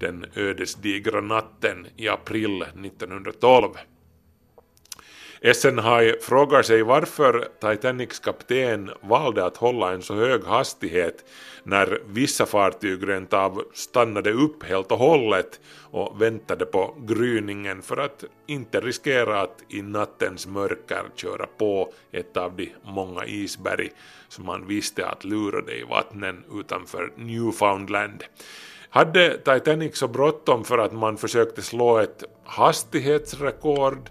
den 0.00 0.26
ödesdigra 0.34 1.20
natten 1.20 1.86
i 1.96 2.08
april 2.08 2.62
1912. 2.62 3.68
Essenhaj 5.46 6.20
frågar 6.20 6.62
sig 6.62 6.82
varför 6.82 7.48
Titanics 7.60 8.18
kapten 8.18 8.90
valde 9.00 9.44
att 9.44 9.56
hålla 9.56 9.92
en 9.92 10.02
så 10.02 10.14
hög 10.14 10.44
hastighet 10.44 11.24
när 11.62 12.00
vissa 12.06 12.46
fartyg 12.46 13.08
rent 13.08 13.32
av 13.32 13.62
stannade 13.74 14.32
upp 14.32 14.62
helt 14.62 14.92
och 14.92 14.98
hållet 14.98 15.60
och 15.90 16.22
väntade 16.22 16.66
på 16.66 16.94
gryningen 17.06 17.82
för 17.82 17.96
att 17.96 18.24
inte 18.46 18.80
riskera 18.80 19.40
att 19.40 19.62
i 19.68 19.82
nattens 19.82 20.46
mörker 20.46 21.02
köra 21.16 21.46
på 21.58 21.92
ett 22.12 22.36
av 22.36 22.56
de 22.56 22.72
många 22.82 23.26
isberg 23.26 23.90
som 24.28 24.46
man 24.46 24.66
visste 24.66 25.06
att 25.06 25.24
lurade 25.24 25.72
i 25.72 25.82
vattnen 25.82 26.44
utanför 26.60 27.12
Newfoundland. 27.16 28.24
Hade 28.88 29.38
Titanic 29.38 29.96
så 29.96 30.08
bråttom 30.08 30.64
för 30.64 30.78
att 30.78 30.92
man 30.92 31.16
försökte 31.16 31.62
slå 31.62 31.98
ett 31.98 32.24
hastighetsrekord 32.44 34.10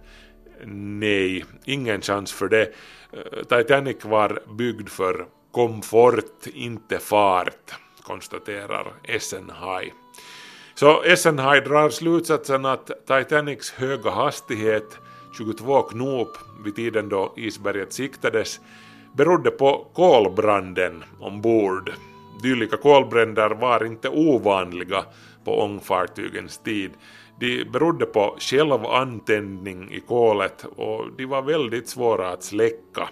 Nej, 0.68 1.46
ingen 1.66 2.02
chans 2.02 2.34
för 2.34 2.48
det. 2.48 2.74
Eh, 3.12 3.44
Titanic 3.58 3.98
var 4.06 4.40
byggd 4.58 4.90
för 4.90 5.26
komfort, 5.52 6.48
inte 6.54 7.00
fart, 7.00 7.74
konstaterar 8.04 8.94
Essenhaj. 9.04 9.94
Så 10.76 11.04
Essenhaj 11.04 11.62
drar 11.62 11.90
slutsatsen 11.90 12.66
att 12.66 12.92
Titanics 13.08 13.72
höga 13.72 14.10
hastighet, 14.10 14.98
22 15.38 15.82
knop 15.82 16.38
vid 16.66 16.76
tiden 16.76 17.10
då 17.10 17.34
isberget 17.38 17.94
siktades, 17.94 18.60
berodde 19.14 19.52
på 19.52 19.88
kolbranden 19.94 21.04
ombord. 21.20 21.92
Dylika 22.44 22.78
kolbränder 22.78 23.50
var 23.50 23.86
inte 23.86 24.10
ovanliga 24.10 25.06
på 25.46 25.62
ångfartygens 25.62 26.58
tid. 26.58 26.92
De 27.40 27.66
berodde 27.66 28.06
på 28.06 28.36
självantändning 28.40 29.92
i 29.92 30.00
kolet 30.00 30.66
och 30.76 31.06
de 31.18 31.26
var 31.26 31.42
väldigt 31.42 31.90
svåra 31.90 32.30
att 32.30 32.44
släcka. 32.44 33.10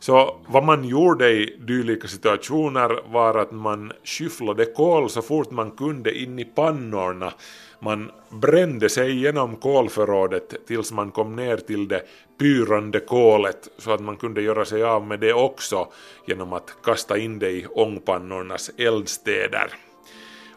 Så 0.00 0.36
vad 0.46 0.64
man 0.64 0.84
gjorde 0.84 1.30
i 1.30 1.56
dylika 1.60 2.08
situationer 2.08 3.12
var 3.12 3.38
att 3.38 3.52
man 3.52 3.92
skyfflade 4.04 4.64
kol 4.64 5.10
så 5.10 5.22
fort 5.22 5.50
man 5.50 5.70
kunde 5.70 6.18
in 6.18 6.38
i 6.38 6.44
pannorna. 6.44 7.32
Man 7.80 8.10
brände 8.28 8.88
sig 8.88 9.20
genom 9.20 9.56
kolförrådet 9.56 10.66
tills 10.66 10.92
man 10.92 11.10
kom 11.10 11.36
ner 11.36 11.56
till 11.56 11.88
det 11.88 12.02
pyrande 12.38 13.00
kolet 13.00 13.68
så 13.78 13.90
att 13.90 14.00
man 14.00 14.16
kunde 14.16 14.42
göra 14.42 14.64
sig 14.64 14.82
av 14.82 15.06
med 15.06 15.20
det 15.20 15.32
också 15.32 15.88
genom 16.26 16.52
att 16.52 16.76
kasta 16.82 17.18
in 17.18 17.38
det 17.38 17.50
i 17.50 17.66
ångpannornas 17.66 18.70
eldstäder. 18.78 19.85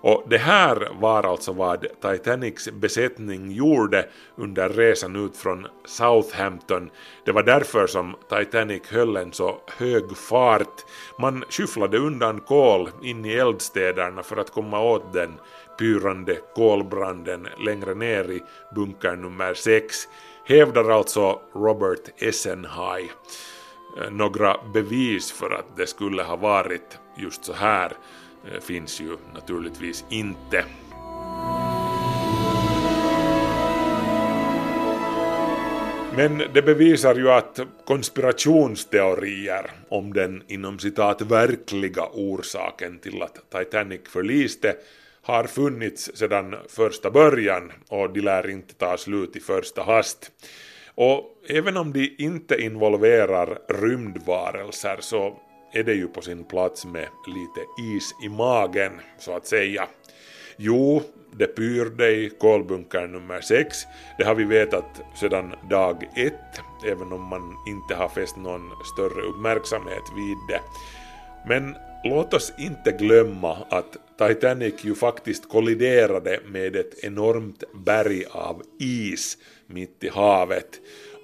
Och 0.02 0.24
det 0.30 0.38
här 0.38 0.90
var 1.00 1.24
alltså 1.24 1.54
vad 1.54 1.86
Titanics 2.02 2.70
besättning 2.72 3.52
gjorde 3.52 4.06
under 4.36 4.70
resan 4.70 5.16
ut 5.16 5.38
från 5.38 5.68
Southampton. 5.86 6.90
Det 7.26 7.32
var 7.32 7.44
därför 7.44 7.88
som 7.88 8.16
Titanic 8.30 8.82
höll 8.88 9.18
en 9.18 9.34
så 9.34 9.62
hög 9.78 10.18
fart. 10.18 10.86
Man 11.20 11.44
skyfflade 11.50 11.98
undan 11.98 12.40
kol 12.40 12.90
in 13.04 13.26
i 13.26 13.34
eldstäderna 13.34 14.24
för 14.24 14.38
att 14.38 14.52
komma 14.52 14.80
åt 14.80 15.14
den 15.14 15.34
pyrande 15.80 16.38
kolbranden 16.56 17.48
längre 17.66 17.94
ner 17.96 18.32
i 18.32 18.44
bunker 18.76 19.16
nummer 19.16 19.54
6, 19.54 19.96
hävdar 20.46 20.90
alltså 20.90 21.40
Robert 21.56 22.22
Essenhaj. 22.22 23.12
Eh, 23.98 24.12
några 24.12 24.56
bevis 24.74 25.32
för 25.32 25.50
att 25.50 25.78
det 25.78 25.88
skulle 25.88 26.24
ha 26.24 26.36
varit 26.36 27.00
just 27.18 27.46
så 27.46 27.54
här 27.54 27.94
Eh, 28.46 28.60
finns 28.60 29.02
ju 29.02 29.18
naturligtvis 29.34 30.06
inte. 30.10 30.66
Men 36.16 36.38
det 36.54 36.62
bevisar 36.62 37.16
ju 37.16 37.32
att 37.32 37.60
konspirationsteorier 37.86 39.72
om 39.90 40.14
den 40.14 40.44
inom 40.48 40.80
citat 40.80 41.22
verkliga 41.22 42.04
orsaken 42.14 43.00
till 43.00 43.22
att 43.22 43.52
Titanic 43.52 44.02
förliste 44.10 44.76
har 45.22 45.44
funnits 45.44 46.12
sedan 46.16 46.56
första 46.70 47.12
början 47.12 47.72
och 47.88 48.14
de 48.14 48.22
lär 48.22 48.50
inte 48.50 48.74
ta 48.74 48.98
slut 48.98 49.36
i 49.36 49.40
första 49.40 49.84
hast. 49.84 50.32
Och 50.96 51.44
även 51.48 51.78
om 51.78 51.94
de 51.94 52.16
inte 52.18 52.62
involverar 52.62 53.60
rymdvarelser 53.82 54.98
så 55.00 55.40
är 55.72 55.84
det 55.84 55.94
ju 55.94 56.08
på 56.08 56.22
sin 56.22 56.44
plats 56.44 56.86
med 56.86 57.08
lite 57.28 57.66
is 57.96 58.16
i 58.24 58.30
magen, 58.30 58.92
så 59.20 59.36
att 59.36 59.48
säga. 59.48 59.88
Jo, 60.58 61.02
det 61.32 61.48
pyrde 61.48 62.12
i 62.12 62.30
kolbunker 62.30 63.08
nummer 63.08 63.42
6. 63.42 63.78
Det 64.18 64.24
har 64.24 64.36
vi 64.36 64.44
vetat 64.44 65.02
sedan 65.16 65.56
dag 65.70 66.10
1, 66.16 66.34
även 66.86 67.14
om 67.14 67.24
man 67.24 67.56
inte 67.68 67.96
har 67.96 68.10
fäst 68.10 68.38
någon 68.38 68.72
större 68.94 69.22
uppmärksamhet 69.22 70.04
vid 70.16 70.38
det. 70.48 70.62
Men 71.48 71.76
låt 72.04 72.34
oss 72.34 72.54
inte 72.60 72.92
glömma 72.92 73.58
att 73.70 73.98
Titanic 74.18 74.74
ju 74.86 74.96
faktiskt 74.96 75.50
kolliderade 75.50 76.40
med 76.46 76.76
ett 76.76 77.04
enormt 77.04 77.64
berg 77.74 78.26
av 78.32 78.64
is 78.80 79.38
mitt 79.68 80.04
i 80.04 80.10
havet. 80.10 80.80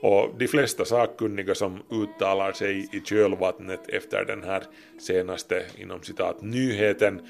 Och 0.05 0.35
de 0.37 0.47
flesta 0.47 0.85
sakkunniga 0.85 1.55
som 1.55 1.79
uttalar 1.91 2.51
sig 2.51 2.89
i 2.91 2.99
kölvattnet 2.99 3.89
efter 3.89 4.25
den 4.25 4.43
här 4.43 4.63
senaste 4.99 5.63
inom 5.77 6.01
citat 6.03 6.41
nyheten 6.41 7.21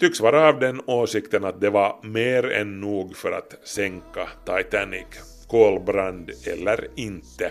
tycks 0.00 0.20
vara 0.20 0.48
av 0.48 0.60
den 0.60 0.80
åsikten 0.86 1.44
att 1.44 1.60
det 1.60 1.70
var 1.70 2.00
mer 2.02 2.50
än 2.50 2.80
nog 2.80 3.16
för 3.16 3.32
att 3.32 3.54
sänka 3.64 4.28
Titanic, 4.46 5.06
kolbrand 5.48 6.30
eller 6.46 6.88
inte. 6.96 7.50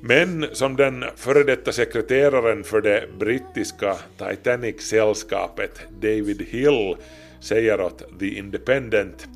Men 0.00 0.46
som 0.52 0.76
den 0.76 1.04
före 1.16 1.42
detta 1.42 1.72
sekreteraren 1.72 2.64
för 2.64 2.80
det 2.80 3.08
brittiska 3.18 3.96
Titanic-sällskapet 4.18 5.80
David 6.00 6.46
Hill 6.50 6.96
säger 7.40 7.80
åt 7.80 8.18
The 8.20 8.38
Independent 8.38 9.28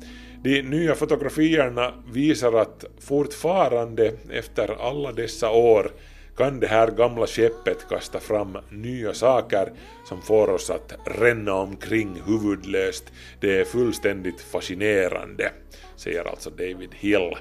de 0.43 0.61
nya 0.61 0.95
fotografierna 0.95 1.93
visar 2.11 2.53
att 2.53 2.85
fortfarande 2.99 4.13
efter 4.31 4.87
alla 4.89 5.11
dessa 5.11 5.49
år 5.49 5.91
kan 6.37 6.59
det 6.59 6.67
här 6.67 6.87
gamla 6.87 7.27
skeppet 7.27 7.77
kasta 7.89 8.19
fram 8.19 8.57
nya 8.69 9.13
saker 9.13 9.71
som 10.05 10.21
får 10.21 10.49
oss 10.49 10.69
att 10.69 10.93
ränna 11.05 11.53
omkring 11.53 12.21
huvudlöst. 12.25 13.03
Det 13.39 13.59
är 13.59 13.65
fullständigt 13.65 14.41
fascinerande, 14.41 15.51
säger 15.95 16.29
alltså 16.29 16.49
David 16.49 16.95
Hill. 16.95 17.35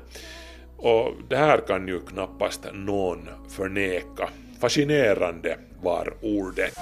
Och 0.76 1.12
det 1.28 1.36
här 1.36 1.58
kan 1.66 1.88
ju 1.88 2.00
knappast 2.00 2.66
någon 2.72 3.28
förneka. 3.48 4.28
Fascinerande 4.60 5.58
var 5.82 6.14
ordet. 6.22 6.74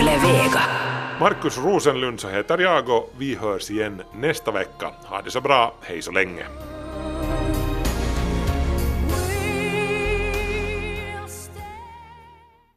Yle 0.00 0.18
Vega. 0.18 0.62
Markus 1.20 1.58
Rosenlund 1.58 2.20
så 2.20 2.28
heter 2.28 2.58
jag 2.58 2.88
och 2.88 3.12
vi 3.18 3.34
hörs 3.34 3.70
igen 3.70 4.02
nästa 4.14 4.50
vecka. 4.50 4.90
Ha 5.04 5.22
det 5.22 5.30
så 5.30 5.40
bra, 5.40 5.74
hej 5.82 6.02
så 6.02 6.12
länge. 6.12 6.46